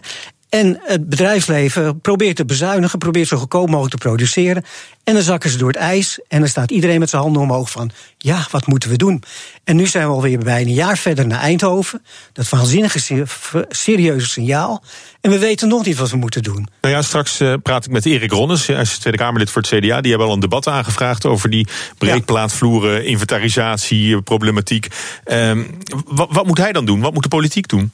En 0.57 0.81
het 0.83 1.09
bedrijfsleven 1.09 2.01
probeert 2.01 2.37
te 2.37 2.45
bezuinigen, 2.45 2.99
probeert 2.99 3.29
zo 3.29 3.37
goedkoop 3.37 3.69
mogelijk 3.69 3.95
te 3.95 4.09
produceren. 4.09 4.65
En 5.05 5.15
dan 5.15 5.23
zakken 5.23 5.51
ze 5.51 5.59
door 5.59 5.69
het 5.69 5.77
ijs 5.77 6.21
en 6.29 6.39
dan 6.39 6.49
staat 6.49 6.71
iedereen 6.71 6.99
met 6.99 7.11
zijn 7.11 7.23
handen 7.23 7.43
omhoog 7.43 7.71
van... 7.71 7.91
ja, 8.19 8.47
wat 8.51 8.67
moeten 8.67 8.91
we 8.91 8.97
doen? 8.97 9.23
En 9.65 9.77
nu 9.77 9.87
zijn 9.87 10.07
we 10.07 10.13
alweer 10.13 10.39
bijna 10.39 10.69
een 10.69 10.75
jaar 10.75 10.99
verder 10.99 11.27
naar 11.27 11.41
Eindhoven. 11.41 12.03
Dat 12.33 12.49
waanzinnige, 12.49 12.99
se- 12.99 13.67
serieuze 13.69 14.29
signaal. 14.29 14.83
En 15.21 15.31
we 15.31 15.39
weten 15.39 15.69
nog 15.69 15.85
niet 15.85 15.97
wat 15.97 16.11
we 16.11 16.17
moeten 16.17 16.43
doen. 16.43 16.69
Nou 16.81 16.95
ja, 16.95 17.03
straks 17.03 17.41
eh, 17.41 17.55
praat 17.63 17.85
ik 17.85 17.91
met 17.91 18.07
Erik 18.07 18.31
Ronnes, 18.31 18.67
hij 18.67 18.81
is 18.81 18.99
Tweede 18.99 19.19
Kamerlid 19.19 19.51
voor 19.51 19.63
het 19.63 19.71
CDA. 19.71 20.01
Die 20.01 20.11
hebben 20.11 20.29
al 20.29 20.35
een 20.35 20.41
debat 20.41 20.67
aangevraagd 20.67 21.27
over 21.27 21.51
die 21.51 21.69
breedplaatvloeren, 21.99 23.05
inventarisatie, 23.05 24.15
eh, 24.15 24.23
problematiek. 24.23 24.89
Ehm, 25.25 25.63
wat, 26.07 26.29
wat 26.31 26.47
moet 26.47 26.59
hij 26.59 26.73
dan 26.73 26.85
doen? 26.85 27.01
Wat 27.01 27.15
moet 27.15 27.23
de 27.23 27.29
politiek 27.29 27.69
doen? 27.69 27.93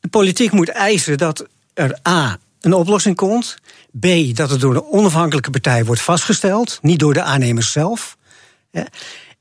De 0.00 0.08
politiek 0.08 0.52
moet 0.52 0.68
eisen 0.68 1.18
dat 1.18 1.46
er 1.74 1.98
A. 2.08 2.38
een 2.60 2.72
oplossing 2.72 3.16
komt. 3.16 3.56
B. 4.00 4.06
dat 4.34 4.50
het 4.50 4.60
door 4.60 4.74
een 4.74 4.90
onafhankelijke 4.90 5.50
partij 5.50 5.84
wordt 5.84 6.02
vastgesteld, 6.02 6.78
niet 6.82 6.98
door 6.98 7.14
de 7.14 7.22
aannemers 7.22 7.72
zelf. 7.72 8.16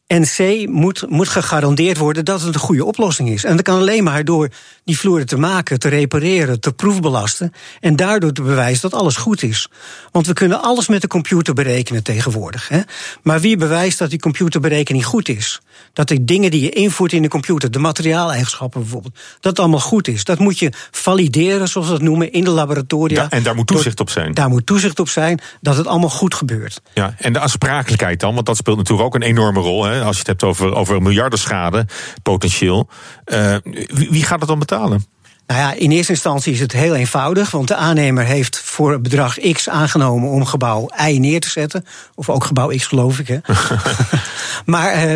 Hè. 0.09 0.15
En 0.15 0.23
C. 0.23 0.67
Moet, 0.69 1.05
moet 1.09 1.27
gegarandeerd 1.27 1.97
worden 1.97 2.25
dat 2.25 2.41
het 2.41 2.53
een 2.53 2.59
goede 2.59 2.85
oplossing 2.85 3.29
is. 3.29 3.43
En 3.43 3.55
dat 3.55 3.65
kan 3.65 3.79
alleen 3.79 4.03
maar 4.03 4.25
door 4.25 4.49
die 4.83 4.99
vloeren 4.99 5.25
te 5.25 5.37
maken, 5.37 5.79
te 5.79 5.87
repareren, 5.87 6.59
te 6.59 6.71
proefbelasten. 6.71 7.53
En 7.79 7.95
daardoor 7.95 8.31
te 8.31 8.41
bewijzen 8.41 8.89
dat 8.89 8.99
alles 8.99 9.15
goed 9.15 9.43
is. 9.43 9.69
Want 10.11 10.27
we 10.27 10.33
kunnen 10.33 10.61
alles 10.61 10.87
met 10.87 11.01
de 11.01 11.07
computer 11.07 11.53
berekenen 11.53 12.03
tegenwoordig. 12.03 12.67
Hè. 12.67 12.79
Maar 13.23 13.39
wie 13.39 13.57
bewijst 13.57 13.97
dat 13.97 14.09
die 14.09 14.19
computerberekening 14.19 15.05
goed 15.05 15.29
is? 15.29 15.61
Dat 15.93 16.07
de 16.07 16.23
dingen 16.23 16.51
die 16.51 16.61
je 16.61 16.69
invoert 16.69 17.13
in 17.13 17.21
de 17.21 17.27
computer, 17.27 17.71
de 17.71 17.79
materiaaleigenschappen 17.79 18.81
bijvoorbeeld, 18.81 19.15
dat 19.39 19.51
het 19.51 19.59
allemaal 19.59 19.79
goed 19.79 20.07
is. 20.07 20.23
Dat 20.23 20.39
moet 20.39 20.59
je 20.59 20.71
valideren, 20.91 21.67
zoals 21.67 21.87
we 21.87 21.93
dat 21.93 22.01
noemen, 22.01 22.31
in 22.31 22.43
de 22.43 22.49
laboratoria. 22.49 23.21
Ja, 23.21 23.29
en 23.29 23.43
daar 23.43 23.55
moet 23.55 23.67
toezicht 23.67 23.99
op 23.99 24.09
zijn. 24.09 24.33
Daar 24.33 24.49
moet 24.49 24.65
toezicht 24.65 24.99
op 24.99 25.09
zijn 25.09 25.39
dat 25.61 25.77
het 25.77 25.87
allemaal 25.87 26.09
goed 26.09 26.33
gebeurt. 26.33 26.81
Ja, 26.93 27.13
en 27.17 27.33
de 27.33 27.39
aansprakelijkheid 27.39 28.19
dan, 28.19 28.33
want 28.33 28.45
dat 28.45 28.57
speelt 28.57 28.77
natuurlijk 28.77 29.07
ook 29.07 29.15
een 29.15 29.27
enorme 29.27 29.59
rol. 29.59 29.83
Hè, 29.83 29.98
als 30.03 30.13
je 30.13 30.19
het 30.19 30.27
hebt 30.27 30.43
over, 30.43 30.73
over 30.75 31.01
miljardenschade, 31.01 31.85
potentieel. 32.23 32.89
Eh, 33.25 33.55
wie, 33.87 34.07
wie 34.11 34.23
gaat 34.23 34.39
het 34.39 34.47
dan 34.49 34.59
betalen? 34.59 35.05
Nou 35.47 35.61
ja, 35.61 35.73
in 35.73 35.91
eerste 35.91 36.11
instantie 36.11 36.53
is 36.53 36.59
het 36.59 36.71
heel 36.71 36.95
eenvoudig, 36.95 37.51
want 37.51 37.67
de 37.67 37.75
aannemer 37.75 38.23
heeft 38.25 38.59
voor 38.59 38.91
het 38.91 39.01
bedrag 39.01 39.37
X 39.51 39.69
aangenomen 39.69 40.29
om 40.29 40.45
gebouw 40.45 40.89
Y 41.09 41.17
neer 41.17 41.39
te 41.39 41.49
zetten. 41.49 41.85
Of 42.15 42.29
ook 42.29 42.43
gebouw 42.43 42.75
X, 42.75 42.85
geloof 42.85 43.19
ik. 43.19 43.27
Hè. 43.27 43.37
maar. 44.65 44.91
eh, 44.91 45.15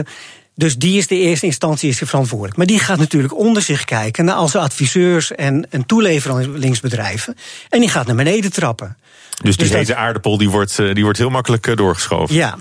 dus 0.55 0.77
die 0.77 0.97
is 0.97 1.07
de 1.07 1.15
eerste 1.15 1.45
instantie 1.45 1.89
is 1.89 1.97
verantwoordelijk. 2.05 2.57
Maar 2.57 2.65
die 2.65 2.79
gaat 2.79 2.97
natuurlijk 2.97 3.37
onder 3.37 3.61
zich 3.61 3.83
kijken 3.85 4.25
naar 4.25 4.35
al 4.35 4.47
zijn 4.47 4.63
adviseurs 4.63 5.31
en, 5.31 5.67
en 5.69 5.85
toeleveringsbedrijven. 5.85 7.35
En 7.69 7.79
die 7.79 7.89
gaat 7.89 8.05
naar 8.07 8.15
beneden 8.15 8.51
trappen. 8.51 8.97
Dus 9.41 9.57
die 9.57 9.67
dat- 9.67 9.77
hete 9.77 9.95
aardappel 9.95 10.37
die 10.37 10.49
wordt, 10.49 10.79
eh, 10.79 10.93
die 10.93 11.03
wordt 11.03 11.17
heel 11.19 11.29
makkelijk 11.29 11.77
doorgeschoven. 11.77 12.35
Ja, 12.35 12.55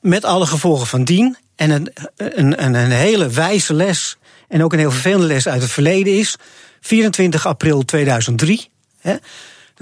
met 0.00 0.24
alle 0.24 0.46
gevolgen 0.46 0.86
van 0.86 1.04
dien. 1.04 1.36
En 1.56 1.70
een, 1.70 1.92
een, 2.16 2.64
een, 2.64 2.74
een 2.74 2.90
hele 2.90 3.28
wijze 3.28 3.74
les, 3.74 4.16
en 4.48 4.62
ook 4.62 4.72
een 4.72 4.78
heel 4.78 4.90
vervelende 4.90 5.26
les 5.26 5.48
uit 5.48 5.62
het 5.62 5.70
verleden 5.70 6.18
is... 6.18 6.36
24 6.80 7.46
april 7.46 7.84
2003, 7.84 8.68
hè, 8.98 9.10
daar 9.10 9.20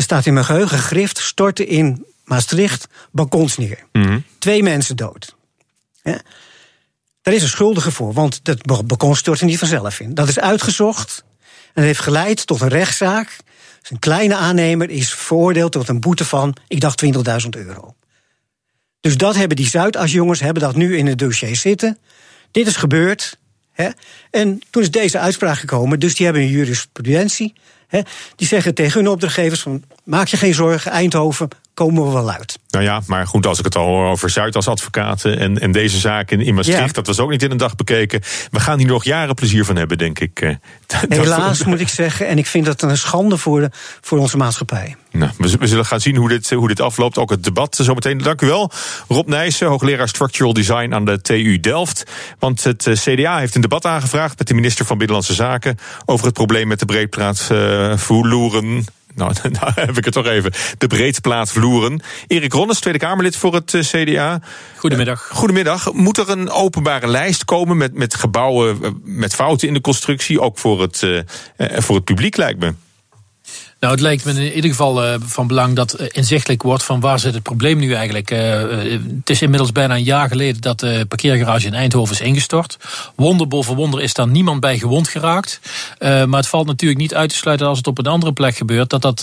staat 0.05 0.27
in 0.27 0.33
mijn 0.33 0.45
geheugen 0.47 0.79
gegrift... 0.79 1.19
stortte 1.19 1.67
in 1.67 2.07
Maastricht 2.25 2.87
balkons 3.13 3.57
neer. 3.57 3.85
Mhm. 3.93 4.19
Twee 4.39 4.63
mensen 4.63 4.97
dood. 4.97 5.37
Hè. 6.03 6.15
Daar 7.23 7.35
is 7.35 7.43
een 7.43 7.49
schuldige 7.49 7.91
voor, 7.91 8.13
want 8.13 8.45
dat 8.45 8.87
balkon 8.87 9.17
stortte 9.17 9.45
niet 9.45 9.59
vanzelf 9.59 10.01
in. 10.01 10.15
Dat 10.15 10.29
is 10.29 10.39
uitgezocht 10.39 11.25
en 11.67 11.73
dat 11.75 11.85
heeft 11.85 12.01
geleid 12.01 12.47
tot 12.47 12.61
een 12.61 12.69
rechtszaak. 12.69 13.37
Een 13.89 13.99
kleine 13.99 14.37
aannemer 14.37 14.91
is 14.91 15.15
veroordeeld 15.15 15.73
tot 15.73 15.89
een 15.89 16.01
boete 16.01 16.25
van, 16.25 16.57
ik 16.69 16.81
dacht 16.81 17.05
20.000 17.05 17.13
euro. 17.51 17.95
Dus 19.05 19.17
dat 19.17 19.35
hebben 19.35 19.57
die 19.57 19.69
Zuidas-jongens 19.69 20.41
hebben 20.41 20.63
dat 20.63 20.77
nu 20.77 20.97
in 20.97 21.07
het 21.07 21.19
dossier 21.19 21.57
zitten. 21.57 21.99
Dit 22.51 22.67
is 22.67 22.77
gebeurd. 22.77 23.39
Hè? 23.73 23.89
En 24.31 24.61
toen 24.71 24.83
is 24.83 24.91
deze 24.91 25.19
uitspraak 25.19 25.59
gekomen, 25.59 25.99
dus 26.01 26.15
die 26.15 26.25
hebben 26.25 26.43
een 26.43 26.49
jurisprudentie. 26.49 27.53
Hè? 27.87 28.01
Die 28.37 28.47
zeggen 28.47 28.75
tegen 28.75 29.01
hun 29.01 29.11
opdrachtgevers: 29.11 29.61
van, 29.61 29.83
maak 30.05 30.27
je 30.27 30.37
geen 30.37 30.55
zorgen, 30.55 30.91
Eindhoven 30.91 31.49
komen 31.75 32.05
we 32.05 32.11
wel 32.13 32.31
uit. 32.31 32.59
Nou 32.71 32.85
ja, 32.85 33.01
maar 33.07 33.27
goed, 33.27 33.47
als 33.47 33.59
ik 33.59 33.65
het 33.65 33.77
al 33.77 33.87
hoor 33.87 34.07
over 34.09 34.31
Zuidas 34.31 34.69
advocaten 34.69 35.39
en, 35.39 35.59
en 35.59 35.73
deze 35.73 35.99
zaak 35.99 36.31
in, 36.31 36.41
in 36.41 36.55
Maastricht, 36.55 36.87
Ja. 36.87 36.93
dat 36.93 37.07
was 37.07 37.19
ook 37.19 37.31
niet 37.31 37.43
in 37.43 37.51
een 37.51 37.57
dag 37.57 37.77
bekeken. 37.77 38.21
We 38.51 38.61
gaan 38.61 38.79
hier 38.79 38.87
nog 38.87 39.05
jaren 39.05 39.35
plezier 39.35 39.65
van 39.65 39.77
hebben, 39.77 39.99
denk 39.99 40.19
ik. 40.19 40.41
eh. 40.41 40.55
Helaas 41.09 41.65
moet 41.65 41.81
ik 41.81 41.89
zeggen, 41.89 42.27
en 42.27 42.39
ik 42.39 42.47
vind 42.47 42.67
dat 42.67 42.83
een 42.83 42.97
schande 42.97 43.39
voor, 43.39 43.61
de, 43.61 43.71
voor 44.01 44.19
onze 44.19 44.37
maatschappij. 44.37 44.97
Nou, 45.11 45.33
we, 45.39 45.67
zullen 45.67 45.87
gaan 45.87 46.01
zien 46.01 46.17
hoe 46.17 46.29
dit, 46.29 46.51
hoe 46.51 46.69
dit 46.69 46.81
afloopt. 46.81 47.19
Ook 47.19 47.31
het 47.31 47.45
debat 47.45 47.79
zometeen. 47.83 48.19
Dank 48.19 48.43
u 48.43 48.47
wel. 48.47 48.71
Rob 49.09 49.29
Nijssen, 49.29 49.67
hoogleraar 49.67 50.09
Structural 50.09 50.53
Design 50.53 50.95
aan 50.95 51.05
de 51.05 51.21
TU 51.21 51.61
Delft. 51.61 52.05
Want 52.39 52.65
het 52.65 52.87
eh, 52.87 52.95
CDA 52.95 53.39
heeft 53.39 53.55
een 53.55 53.61
debat 53.61 53.87
aangevraagd 53.87 54.39
met 54.39 54.49
de 54.49 54.55
minister 54.55 54.85
van 54.87 54.99
Binnenlandse 54.99 55.35
Zaken 55.35 55.79
over 56.05 56.25
het 56.25 56.35
probleem 56.35 56.69
met 56.69 56.79
de 56.79 56.85
breedplaatvloeren. 56.85 58.85
Nou, 59.15 59.33
nou 59.61 59.73
heb 59.75 59.97
ik 59.97 60.05
het 60.05 60.15
toch 60.15 60.27
even. 60.27 60.53
De 60.79 60.87
breedplaatvloeren. 60.87 62.03
Erik 62.27 62.53
Ronnes, 62.53 62.81
Tweede 62.81 62.99
Kamerlid 62.99 63.37
voor 63.37 63.55
het 63.55 63.75
eh, 63.75 63.81
CDA. 63.81 64.41
Goedemiddag. 64.77 65.29
Eh, 65.31 65.37
goedemiddag. 65.37 65.93
Moet 65.93 66.19
er 66.19 66.31
een 66.31 66.51
openbare 66.51 67.09
lijst 67.09 67.45
komen 67.45 67.77
met, 67.77 67.95
met 67.95 68.15
gebouwen 68.15 68.79
eh, 68.83 68.91
met 69.03 69.35
fouten 69.35 69.69
in 69.69 69.75
de 69.75 69.81
constructie? 69.81 70.41
Ook 70.41 70.59
voor 70.59 70.81
het, 70.81 70.99
voor 71.59 71.95
het 71.95 72.05
publiek, 72.05 72.37
lijkt 72.37 72.61
me. 72.61 72.75
Nou, 73.85 73.97
het 73.97 74.05
lijkt 74.05 74.25
me 74.25 74.33
in 74.33 74.55
ieder 74.55 74.71
geval 74.71 75.05
eh, 75.05 75.15
van 75.21 75.47
belang 75.47 75.77
dat 75.77 75.93
eh, 75.93 76.07
inzichtelijk 76.11 76.63
wordt 76.63 76.83
van 76.83 77.01
waar 77.01 77.19
zit 77.19 77.35
het 77.35 77.43
probleem 77.43 77.79
nu 77.79 77.93
eigenlijk. 77.93 78.31
Eh, 78.31 78.61
het 79.17 79.31
is 79.31 79.43
inmiddels 79.43 79.73
bijna 79.73 79.95
een 79.95 80.03
jaar 80.03 80.29
geleden 80.29 80.61
dat 80.61 80.81
de 80.81 81.05
parkeergarage 81.09 81.67
in 81.67 81.75
Eindhoven 81.75 82.15
is 82.15 82.21
ingestort. 82.21 82.77
Wonder 83.15 83.49
boven 83.49 83.75
wonder 83.75 84.01
is 84.01 84.15
daar 84.15 84.29
niemand 84.29 84.61
bij 84.61 84.79
gewond 84.79 85.09
geraakt. 85.09 85.61
Maar 85.99 86.29
het 86.29 86.47
valt 86.47 86.67
natuurlijk 86.67 87.01
niet 87.01 87.15
uit 87.15 87.31
te 87.31 87.37
sluiten 87.37 87.67
als 87.67 87.79
het 87.79 87.87
op 87.87 87.99
een 87.99 88.07
andere 88.07 88.33
plek 88.33 88.57
gebeurt, 88.57 88.91
dat, 88.91 89.03
dat, 89.03 89.21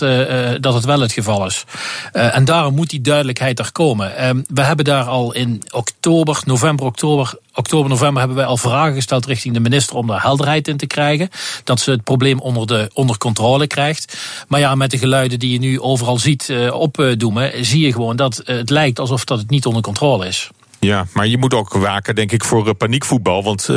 dat 0.60 0.74
het 0.74 0.84
wel 0.84 1.00
het 1.00 1.12
geval 1.12 1.46
is. 1.46 1.64
En 2.12 2.44
daarom 2.44 2.74
moet 2.74 2.90
die 2.90 3.00
duidelijkheid 3.00 3.58
er 3.58 3.72
komen. 3.72 4.12
We 4.54 4.62
hebben 4.62 4.84
daar 4.84 5.04
al 5.04 5.32
in 5.32 5.62
oktober, 5.70 6.42
november, 6.44 6.86
oktober 6.86 7.34
oktober, 7.54 7.90
november 7.90 8.18
hebben 8.18 8.36
wij 8.36 8.46
al 8.46 8.56
vragen 8.56 8.94
gesteld 8.94 9.26
richting 9.26 9.54
de 9.54 9.60
minister 9.60 9.96
om 9.96 10.06
daar 10.06 10.22
helderheid 10.22 10.68
in 10.68 10.76
te 10.76 10.86
krijgen. 10.86 11.28
Dat 11.64 11.80
ze 11.80 11.90
het 11.90 12.04
probleem 12.04 12.38
onder, 12.38 12.66
de, 12.66 12.90
onder 12.94 13.18
controle 13.18 13.66
krijgt. 13.66 14.18
Maar 14.48 14.60
ja, 14.60 14.74
met 14.74 14.90
de 14.90 14.98
geluiden 14.98 15.38
die 15.38 15.52
je 15.52 15.58
nu 15.58 15.80
overal 15.80 16.18
ziet 16.18 16.48
uh, 16.48 16.74
opdoemen, 16.74 17.64
zie 17.64 17.86
je 17.86 17.92
gewoon 17.92 18.16
dat 18.16 18.40
het 18.44 18.70
lijkt 18.70 18.98
alsof 18.98 19.24
dat 19.24 19.38
het 19.38 19.50
niet 19.50 19.66
onder 19.66 19.82
controle 19.82 20.26
is. 20.26 20.50
Ja, 20.80 21.06
maar 21.12 21.26
je 21.26 21.38
moet 21.38 21.54
ook 21.54 21.72
waken, 21.72 22.14
denk 22.14 22.32
ik, 22.32 22.44
voor 22.44 22.74
paniekvoetbal. 22.74 23.42
Want 23.42 23.68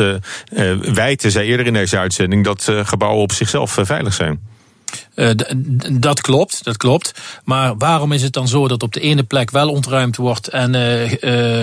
Wijten 0.94 1.32
zei 1.32 1.48
eerder 1.48 1.66
in 1.66 1.74
deze 1.74 1.98
uitzending 1.98 2.44
dat 2.44 2.72
gebouwen 2.84 3.22
op 3.22 3.32
zichzelf 3.32 3.78
veilig 3.82 4.14
zijn. 4.14 4.55
Uh, 5.16 5.30
dat 5.92 6.22
klopt, 6.22 6.64
dat 6.64 6.78
klopt. 6.78 7.12
Maar 7.44 7.78
waarom 7.78 8.12
is 8.12 8.22
het 8.22 8.34
dan 8.34 8.48
zo 8.48 8.68
dat 8.68 8.84
op 8.84 8.94
de 8.94 9.00
ene 9.00 9.24
plek 9.24 9.52
wel 9.52 9.70
ontruimd 9.70 10.16
wordt 10.16 10.48
en 10.48 10.74
uh, 10.74 11.12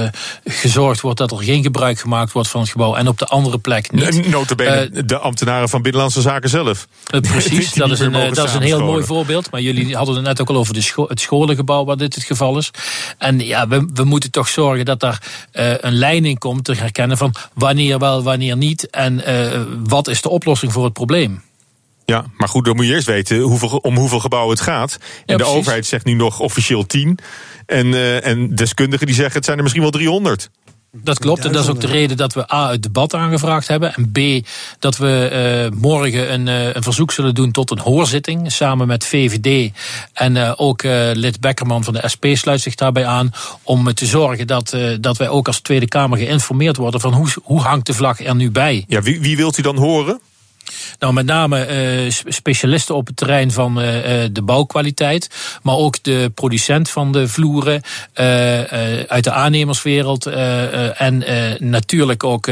uh, 0.02 0.08
gezorgd 0.44 1.00
wordt 1.00 1.18
dat 1.18 1.30
er 1.30 1.42
geen 1.42 1.62
gebruik 1.62 1.98
gemaakt 1.98 2.32
wordt 2.32 2.48
van 2.48 2.60
het 2.60 2.70
gebouw 2.70 2.94
en 2.94 3.08
op 3.08 3.18
de 3.18 3.26
andere 3.26 3.58
plek 3.58 3.92
niet? 3.92 4.28
Notabene 4.28 5.04
de 5.04 5.18
ambtenaren 5.18 5.68
van 5.68 5.82
Binnenlandse 5.82 6.20
Zaken 6.20 6.48
zelf. 6.48 6.88
precies, 7.20 7.72
dat 7.82 7.90
is, 7.90 8.00
een, 8.00 8.12
dat 8.12 8.48
is 8.48 8.54
een 8.54 8.62
heel 8.62 8.84
mooi 8.84 9.04
voorbeeld. 9.04 9.50
Maar 9.50 9.60
jullie 9.60 9.96
hadden 9.96 10.14
het 10.14 10.24
net 10.24 10.40
ook 10.40 10.48
al 10.48 10.56
over 10.56 10.74
de 10.74 10.82
scho 10.82 11.08
het 11.08 11.20
scholengebouw 11.20 11.84
waar 11.84 11.96
dit 11.96 12.14
het 12.14 12.24
geval 12.24 12.58
is. 12.58 12.70
En 13.18 13.40
ja, 13.40 13.68
we, 13.68 13.88
we 13.94 14.04
moeten 14.04 14.30
toch 14.30 14.48
zorgen 14.48 14.84
dat 14.84 15.00
daar 15.00 15.22
een 15.52 15.94
lijn 15.94 16.24
in 16.24 16.38
komt 16.38 16.64
te 16.64 16.74
herkennen 16.74 17.16
van 17.16 17.34
wanneer 17.54 17.98
wel, 17.98 18.22
wanneer 18.22 18.56
niet 18.56 18.90
en 18.90 19.22
wat 19.88 20.08
is 20.08 20.22
de 20.22 20.28
oplossing 20.28 20.72
voor 20.72 20.84
het 20.84 20.92
probleem. 20.92 21.42
Ja, 22.04 22.24
maar 22.36 22.48
goed, 22.48 22.64
dan 22.64 22.76
moet 22.76 22.86
je 22.86 22.94
eerst 22.94 23.06
weten 23.06 23.40
hoeveel, 23.40 23.68
om 23.68 23.96
hoeveel 23.96 24.20
gebouwen 24.20 24.50
het 24.54 24.64
gaat. 24.64 24.98
En 25.00 25.22
ja, 25.26 25.36
de 25.36 25.44
overheid 25.44 25.86
zegt 25.86 26.04
nu 26.04 26.12
nog 26.12 26.40
officieel 26.40 26.86
10. 26.86 27.18
En, 27.66 27.86
uh, 27.86 28.26
en 28.26 28.54
deskundigen 28.54 29.06
die 29.06 29.14
zeggen 29.14 29.34
het 29.34 29.44
zijn 29.44 29.56
er 29.56 29.62
misschien 29.62 29.82
wel 29.82 29.92
300. 29.92 30.50
Dat 30.94 31.18
klopt, 31.18 31.44
en 31.44 31.52
dat 31.52 31.64
is 31.64 31.70
ook 31.70 31.80
de 31.80 31.86
reden 31.86 32.16
dat 32.16 32.34
we 32.34 32.52
A, 32.54 32.70
het 32.70 32.82
debat 32.82 33.14
aangevraagd 33.14 33.68
hebben. 33.68 33.94
En 33.94 34.12
B, 34.12 34.46
dat 34.78 34.96
we 34.96 35.70
uh, 35.72 35.78
morgen 35.80 36.32
een, 36.32 36.46
uh, 36.46 36.74
een, 36.74 36.82
verzoek 36.82 37.12
zullen 37.12 37.34
doen 37.34 37.50
tot 37.50 37.70
een 37.70 37.78
hoorzitting. 37.78 38.52
Samen 38.52 38.86
met 38.86 39.06
VVD. 39.06 39.72
En 40.12 40.36
uh, 40.36 40.52
ook 40.56 40.82
lid 41.12 41.40
Beckerman 41.40 41.84
van 41.84 41.94
de 41.94 42.08
SP 42.12 42.24
sluit 42.32 42.60
zich 42.60 42.74
daarbij 42.74 43.06
aan. 43.06 43.32
Om 43.62 43.94
te 43.94 44.06
zorgen 44.06 44.46
dat, 44.46 44.76
dat 45.00 45.16
wij 45.16 45.28
ook 45.28 45.46
als 45.46 45.60
Tweede 45.60 45.88
Kamer 45.88 46.18
geïnformeerd 46.18 46.76
worden 46.76 47.00
van 47.00 47.12
hoe, 47.12 47.28
hoe 47.42 47.60
hangt 47.60 47.86
de 47.86 47.94
vlag 47.94 48.20
er 48.20 48.34
nu 48.34 48.50
bij. 48.50 48.84
Ja, 48.88 49.02
wie, 49.02 49.20
wie 49.20 49.36
wilt 49.36 49.58
u 49.58 49.62
dan 49.62 49.76
horen? 49.76 50.20
Nou, 50.98 51.12
met 51.12 51.26
name 51.26 51.68
uh, 52.04 52.10
specialisten 52.26 52.94
op 52.94 53.06
het 53.06 53.16
terrein 53.16 53.50
van 53.50 53.78
uh, 53.78 53.84
de 54.32 54.42
bouwkwaliteit. 54.42 55.30
Maar 55.62 55.76
ook 55.76 56.02
de 56.02 56.30
producent 56.34 56.90
van 56.90 57.12
de 57.12 57.28
vloeren. 57.28 57.82
Uh, 58.20 58.60
uit 59.02 59.24
de 59.24 59.32
aannemerswereld. 59.32 60.26
en 60.26 61.24
natuurlijk 61.58 62.24
ook 62.24 62.46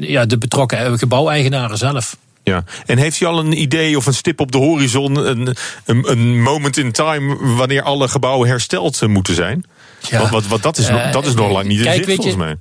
ja, 0.00 0.26
de 0.26 0.38
betrokken 0.38 0.98
gebouweigenaren 0.98 1.78
zelf. 1.78 2.16
Ja, 2.42 2.64
en 2.86 2.98
heeft 2.98 3.20
u 3.20 3.26
al 3.26 3.38
een 3.38 3.60
idee 3.60 3.96
of 3.96 4.06
een 4.06 4.14
stip 4.14 4.40
op 4.40 4.52
de 4.52 4.58
horizon, 4.58 5.16
een, 5.16 5.56
een, 5.84 6.10
een 6.10 6.42
moment 6.42 6.76
in 6.76 6.92
time, 6.92 7.54
wanneer 7.56 7.82
alle 7.82 8.08
gebouwen 8.08 8.48
hersteld 8.48 9.06
moeten 9.06 9.34
zijn? 9.34 9.64
Ja. 10.08 10.18
Want, 10.18 10.30
wat, 10.30 10.46
wat, 10.46 10.62
dat, 10.62 10.78
is, 10.78 10.88
dat 11.12 11.26
is 11.26 11.34
nog 11.34 11.50
lang 11.50 11.66
niet 11.66 11.78
in 11.78 11.84
kijk, 11.84 11.96
zicht, 11.96 12.14
volgens 12.14 12.34
je, 12.34 12.40
mij 12.40 12.56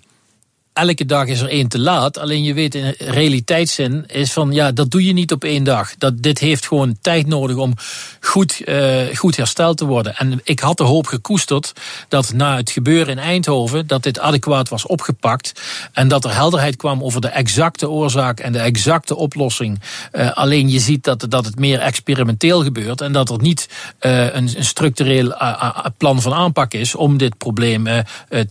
elke 0.74 1.06
dag 1.06 1.28
is 1.28 1.42
er 1.42 1.50
één 1.50 1.68
te 1.68 1.80
laat. 1.80 2.18
Alleen 2.18 2.44
je 2.44 2.54
weet 2.54 2.76
in 2.76 2.94
realiteitszin 2.98 4.04
is 4.08 4.32
van 4.32 4.52
ja, 4.52 4.72
dat 4.72 4.92
doe 4.92 5.06
je 5.06 5.14
niet 5.14 5.32
op 5.32 5.44
één 5.44 5.64
dag. 5.64 5.96
Dat, 5.98 6.22
dit 6.22 6.40
heeft 6.40 6.68
gewoon 6.68 6.98
tijd 7.02 7.28
nodig 7.28 7.56
om 7.56 7.74
goed, 8.20 8.62
uh, 8.66 9.02
goed 9.16 9.36
hersteld 9.36 9.78
te 9.78 9.86
worden. 9.86 10.16
En 10.16 10.42
ik 10.44 10.60
had 10.60 10.78
de 10.78 10.84
hoop 10.84 11.08
gekoesterd 11.08 11.74
dat 12.08 12.34
na 12.34 12.56
het 12.56 12.72
gebeuren 12.72 13.18
in 13.18 13.20
Eindhoven, 13.20 13.88
dat 13.88 14.04
dit 14.04 14.20
adequaat 14.20 14.70
was 14.70 14.86
opgepakt. 14.86 15.62
En 15.92 16.08
dat 16.08 16.24
er 16.24 16.36
helderheid 16.36 16.76
kwam 16.76 17.04
over 17.04 17.22
de 17.22 17.28
exacte 17.28 17.90
oorzaak 17.90 18.40
en 18.40 18.52
de 18.52 18.60
exacte 18.60 19.16
oplossing. 19.16 19.82
Uh, 20.12 20.32
alleen 20.32 20.70
je 20.70 20.80
ziet 20.80 21.04
dat, 21.04 21.26
dat 21.30 21.46
het 21.46 21.60
meer 21.60 21.80
experimenteel 21.80 22.64
gebeurt. 22.64 23.02
En 23.02 23.12
dat 23.12 23.30
er 23.30 23.42
niet 23.42 23.70
een, 24.00 24.38
een, 24.38 24.64
structureel 24.64 25.36
plan 25.98 26.22
van 26.22 26.34
aanpak 26.34 26.74
is 26.74 26.96
om 26.96 27.18
dit 27.18 27.38
probleem 27.38 27.88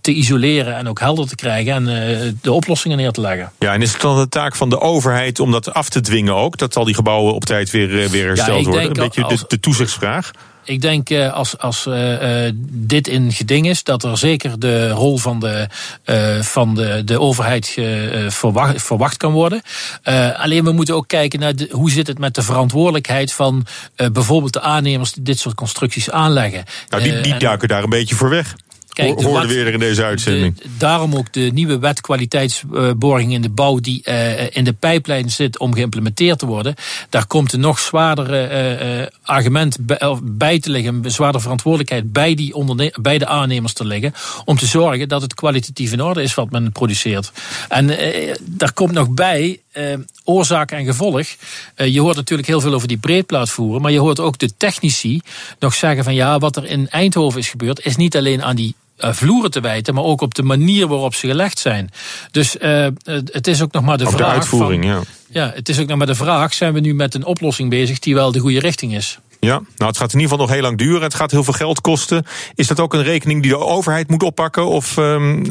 te 0.00 0.12
isoleren 0.12 0.76
en 0.76 0.88
ook 0.88 1.00
helder 1.00 1.28
te 1.28 1.34
krijgen. 1.34 1.72
En, 1.72 2.11
de 2.40 2.52
oplossingen 2.52 2.96
neer 2.96 3.12
te 3.12 3.20
leggen. 3.20 3.52
Ja, 3.58 3.72
en 3.72 3.82
is 3.82 3.92
het 3.92 4.00
dan 4.00 4.16
de 4.16 4.28
taak 4.28 4.56
van 4.56 4.70
de 4.70 4.80
overheid 4.80 5.40
om 5.40 5.50
dat 5.50 5.74
af 5.74 5.88
te 5.88 6.00
dwingen 6.00 6.34
ook? 6.34 6.58
Dat 6.58 6.76
al 6.76 6.84
die 6.84 6.94
gebouwen 6.94 7.34
op 7.34 7.44
tijd 7.44 7.70
weer, 7.70 8.10
weer 8.10 8.26
hersteld 8.26 8.64
ja, 8.64 8.70
worden? 8.70 8.86
Een 8.86 8.92
beetje 8.92 9.24
als, 9.24 9.40
de, 9.40 9.44
de 9.48 9.60
toezichtsvraag? 9.60 10.30
Ik 10.64 10.80
denk 10.80 11.10
uh, 11.10 11.32
als, 11.32 11.58
als 11.58 11.86
uh, 11.86 12.50
dit 12.70 13.08
in 13.08 13.32
geding 13.32 13.68
is, 13.68 13.84
dat 13.84 14.04
er 14.04 14.18
zeker 14.18 14.58
de 14.58 14.90
rol 14.90 15.18
van 15.18 15.40
de, 15.40 15.68
uh, 16.04 16.40
van 16.40 16.74
de, 16.74 17.02
de 17.04 17.20
overheid 17.20 17.78
verwacht, 18.28 18.82
verwacht 18.82 19.16
kan 19.16 19.32
worden. 19.32 19.62
alleen 20.36 20.64
we 20.64 20.72
moeten 20.72 20.94
ook 20.94 21.08
kijken 21.08 21.40
naar 21.40 21.56
de, 21.56 21.68
hoe 21.70 21.90
zit 21.90 22.06
het 22.06 22.18
met 22.18 22.34
de 22.34 22.42
verantwoordelijkheid 22.42 23.32
van 23.32 23.66
bijvoorbeeld 24.12 24.52
de 24.52 24.60
aannemers 24.60 25.12
die 25.12 25.22
dit 25.22 25.38
soort 25.38 25.54
constructies 25.54 26.10
aanleggen. 26.10 26.64
Nou, 26.88 27.02
die, 27.02 27.20
die 27.20 27.36
duiken 27.36 27.68
daar 27.68 27.82
een 27.82 27.90
beetje 27.90 28.14
voor 28.14 28.30
weg. 28.30 28.54
Kijk, 28.92 29.20
wat, 29.20 29.46
we 29.46 29.54
weer 29.54 29.66
in 29.66 29.78
deze 29.78 30.04
uitzending. 30.04 30.58
De, 30.58 30.68
daarom 30.78 31.14
ook 31.14 31.32
de 31.32 31.50
nieuwe 31.52 31.78
wet 31.78 32.00
kwaliteitsborging 32.00 33.32
in 33.32 33.42
de 33.42 33.48
bouw 33.48 33.78
die 33.78 34.02
uh, 34.04 34.56
in 34.56 34.64
de 34.64 34.72
pijplijn 34.72 35.30
zit 35.30 35.58
om 35.58 35.74
geïmplementeerd 35.74 36.38
te 36.38 36.46
worden. 36.46 36.74
Daar 37.08 37.26
komt 37.26 37.52
een 37.52 37.60
nog 37.60 37.78
zwaardere 37.78 38.48
uh, 39.00 39.06
argument 39.22 39.76
bij, 39.80 40.18
bij, 40.22 40.60
te 40.60 40.70
liggen, 40.70 41.00
een 41.04 41.10
zwaardere 41.10 41.42
verantwoordelijkheid 41.42 42.12
bij, 42.12 42.34
die 42.34 42.54
bij 43.00 43.18
de 43.18 43.26
aannemers 43.26 43.72
te 43.72 43.84
liggen. 43.84 44.14
Om 44.44 44.56
te 44.56 44.66
zorgen 44.66 45.08
dat 45.08 45.22
het 45.22 45.34
kwalitatief 45.34 45.92
in 45.92 46.02
orde 46.02 46.22
is 46.22 46.34
wat 46.34 46.50
men 46.50 46.72
produceert. 46.72 47.32
En 47.68 47.88
uh, 47.88 48.34
daar 48.40 48.72
komt 48.72 48.92
nog 48.92 49.10
bij 49.10 49.60
oorzaak 50.24 50.70
en 50.70 50.84
gevolg. 50.84 51.26
je 51.76 52.00
hoort 52.00 52.16
natuurlijk 52.16 52.48
heel 52.48 52.60
veel 52.60 52.74
over 52.74 52.88
die 52.88 52.98
breedplaatvoeren, 52.98 53.82
maar 53.82 53.92
je 53.92 53.98
hoort 53.98 54.20
ook 54.20 54.38
de 54.38 54.56
technici 54.56 55.20
nog 55.58 55.74
zeggen 55.74 56.04
van 56.04 56.14
ja, 56.14 56.38
wat 56.38 56.56
er 56.56 56.64
in 56.64 56.88
Eindhoven 56.88 57.40
is 57.40 57.48
gebeurd, 57.48 57.84
is 57.84 57.96
niet 57.96 58.16
alleen 58.16 58.42
aan 58.42 58.56
die 58.56 58.74
vloeren 58.96 59.50
te 59.50 59.60
wijten, 59.60 59.94
maar 59.94 60.04
ook 60.04 60.20
op 60.20 60.34
de 60.34 60.42
manier 60.42 60.88
waarop 60.88 61.14
ze 61.14 61.26
gelegd 61.26 61.58
zijn. 61.58 61.90
Dus 62.30 62.56
uh, 62.56 62.86
het 63.04 63.46
is 63.46 63.62
ook 63.62 63.72
nog 63.72 63.82
maar 63.82 63.98
de 63.98 64.06
op 64.06 64.12
vraag. 64.12 64.28
de 64.28 64.34
uitvoering, 64.34 64.84
van, 64.84 64.92
ja. 64.92 65.00
Ja, 65.28 65.52
het 65.54 65.68
is 65.68 65.80
ook 65.80 65.86
nog 65.86 65.98
maar 65.98 66.06
de 66.06 66.14
vraag: 66.14 66.54
zijn 66.54 66.72
we 66.72 66.80
nu 66.80 66.94
met 66.94 67.14
een 67.14 67.24
oplossing 67.24 67.70
bezig 67.70 67.98
die 67.98 68.14
wel 68.14 68.32
de 68.32 68.38
goede 68.38 68.60
richting 68.60 68.94
is? 68.94 69.18
Ja, 69.40 69.54
nou 69.76 69.90
het 69.90 69.96
gaat 69.96 70.12
in 70.12 70.20
ieder 70.20 70.30
geval 70.30 70.46
nog 70.46 70.54
heel 70.54 70.62
lang 70.62 70.78
duren. 70.78 71.02
Het 71.02 71.14
gaat 71.14 71.30
heel 71.30 71.44
veel 71.44 71.52
geld 71.52 71.80
kosten. 71.80 72.26
Is 72.54 72.66
dat 72.66 72.80
ook 72.80 72.94
een 72.94 73.02
rekening 73.02 73.42
die 73.42 73.50
de 73.50 73.58
overheid 73.58 74.08
moet 74.08 74.22
oppakken? 74.22 74.66
Of 74.66 74.96
um, 74.96 75.46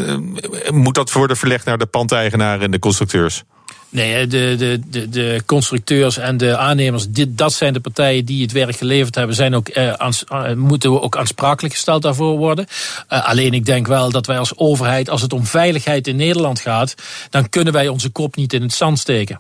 moet 0.70 0.96
dat 0.96 1.12
worden 1.12 1.38
verlegd 1.38 1.66
naar 1.66 1.78
de 1.78 1.86
pandeigenaren 1.86 2.62
en 2.62 2.72
de 2.72 2.80
constructeurs? 2.80 3.44
Nee, 3.92 4.28
de, 4.28 4.56
de, 4.58 4.80
de, 4.90 5.10
de 5.10 5.42
constructeurs 5.46 6.18
en 6.18 6.38
de 6.38 6.58
aannemers, 6.58 7.10
dit, 7.10 7.38
dat 7.38 7.54
zijn 7.54 7.74
de 7.74 7.80
partijen 7.80 8.26
die 8.26 8.42
het 8.42 8.52
werk 8.52 8.76
geleverd 8.76 9.16
hebben, 9.16 9.36
zijn 9.36 9.56
ook, 9.56 9.68
eh, 9.68 10.10
uh, 10.32 10.54
moeten 10.54 11.02
ook 11.02 11.18
aansprakelijk 11.18 11.74
gesteld 11.74 12.02
daarvoor 12.02 12.38
worden. 12.38 12.66
Uh, 13.10 13.28
alleen 13.28 13.54
ik 13.54 13.66
denk 13.66 13.88
wel 13.88 14.12
dat 14.12 14.26
wij 14.26 14.40
als 14.40 14.58
overheid, 14.58 15.10
als 15.10 15.22
het 15.22 15.34
om 15.34 15.46
veiligheid 15.46 16.08
in 16.08 16.16
Nederland 16.16 16.60
gaat, 16.60 16.96
dan 17.30 17.50
kunnen 17.50 17.74
wij 17.74 17.88
onze 17.88 18.10
kop 18.10 18.36
niet 18.36 18.54
in 18.54 18.62
het 18.62 18.74
zand 18.74 19.00
steken. 19.00 19.40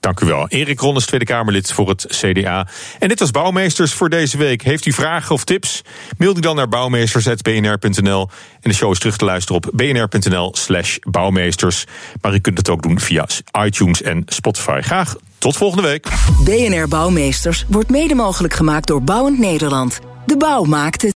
Dank 0.00 0.20
u 0.20 0.26
wel. 0.26 0.48
Erik 0.48 0.80
Ronnes, 0.80 1.06
Tweede 1.06 1.24
Kamerlid 1.24 1.72
voor 1.72 1.88
het 1.88 2.06
CDA. 2.08 2.66
En 2.98 3.08
dit 3.08 3.20
was 3.20 3.30
Bouwmeesters 3.30 3.92
voor 3.92 4.08
deze 4.08 4.36
week. 4.36 4.62
Heeft 4.62 4.86
u 4.86 4.92
vragen 4.92 5.34
of 5.34 5.44
tips? 5.44 5.82
Mail 6.18 6.32
die 6.32 6.42
dan 6.42 6.56
naar 6.56 6.68
bouwmeesters.bnr.nl. 6.68 8.28
En 8.60 8.70
de 8.70 8.76
show 8.76 8.92
is 8.92 8.98
terug 8.98 9.16
te 9.16 9.24
luisteren 9.24 9.62
op 9.62 9.70
bnr.nl 9.74 10.54
slash 10.56 10.96
bouwmeesters. 11.00 11.84
Maar 12.20 12.34
u 12.34 12.38
kunt 12.38 12.58
het 12.58 12.68
ook 12.68 12.82
doen 12.82 13.00
via 13.00 13.26
iTunes 13.64 14.02
en 14.02 14.22
Spotify. 14.26 14.80
Graag 14.80 15.16
tot 15.38 15.56
volgende 15.56 15.88
week. 15.88 16.08
BNR 16.44 16.88
Bouwmeesters 16.88 17.64
wordt 17.68 17.90
mede 17.90 18.14
mogelijk 18.14 18.54
gemaakt 18.54 18.86
door 18.86 19.02
Bouwend 19.02 19.38
Nederland. 19.38 19.98
De 20.26 20.36
bouw 20.36 20.64
maakt 20.64 21.02
het. 21.02 21.19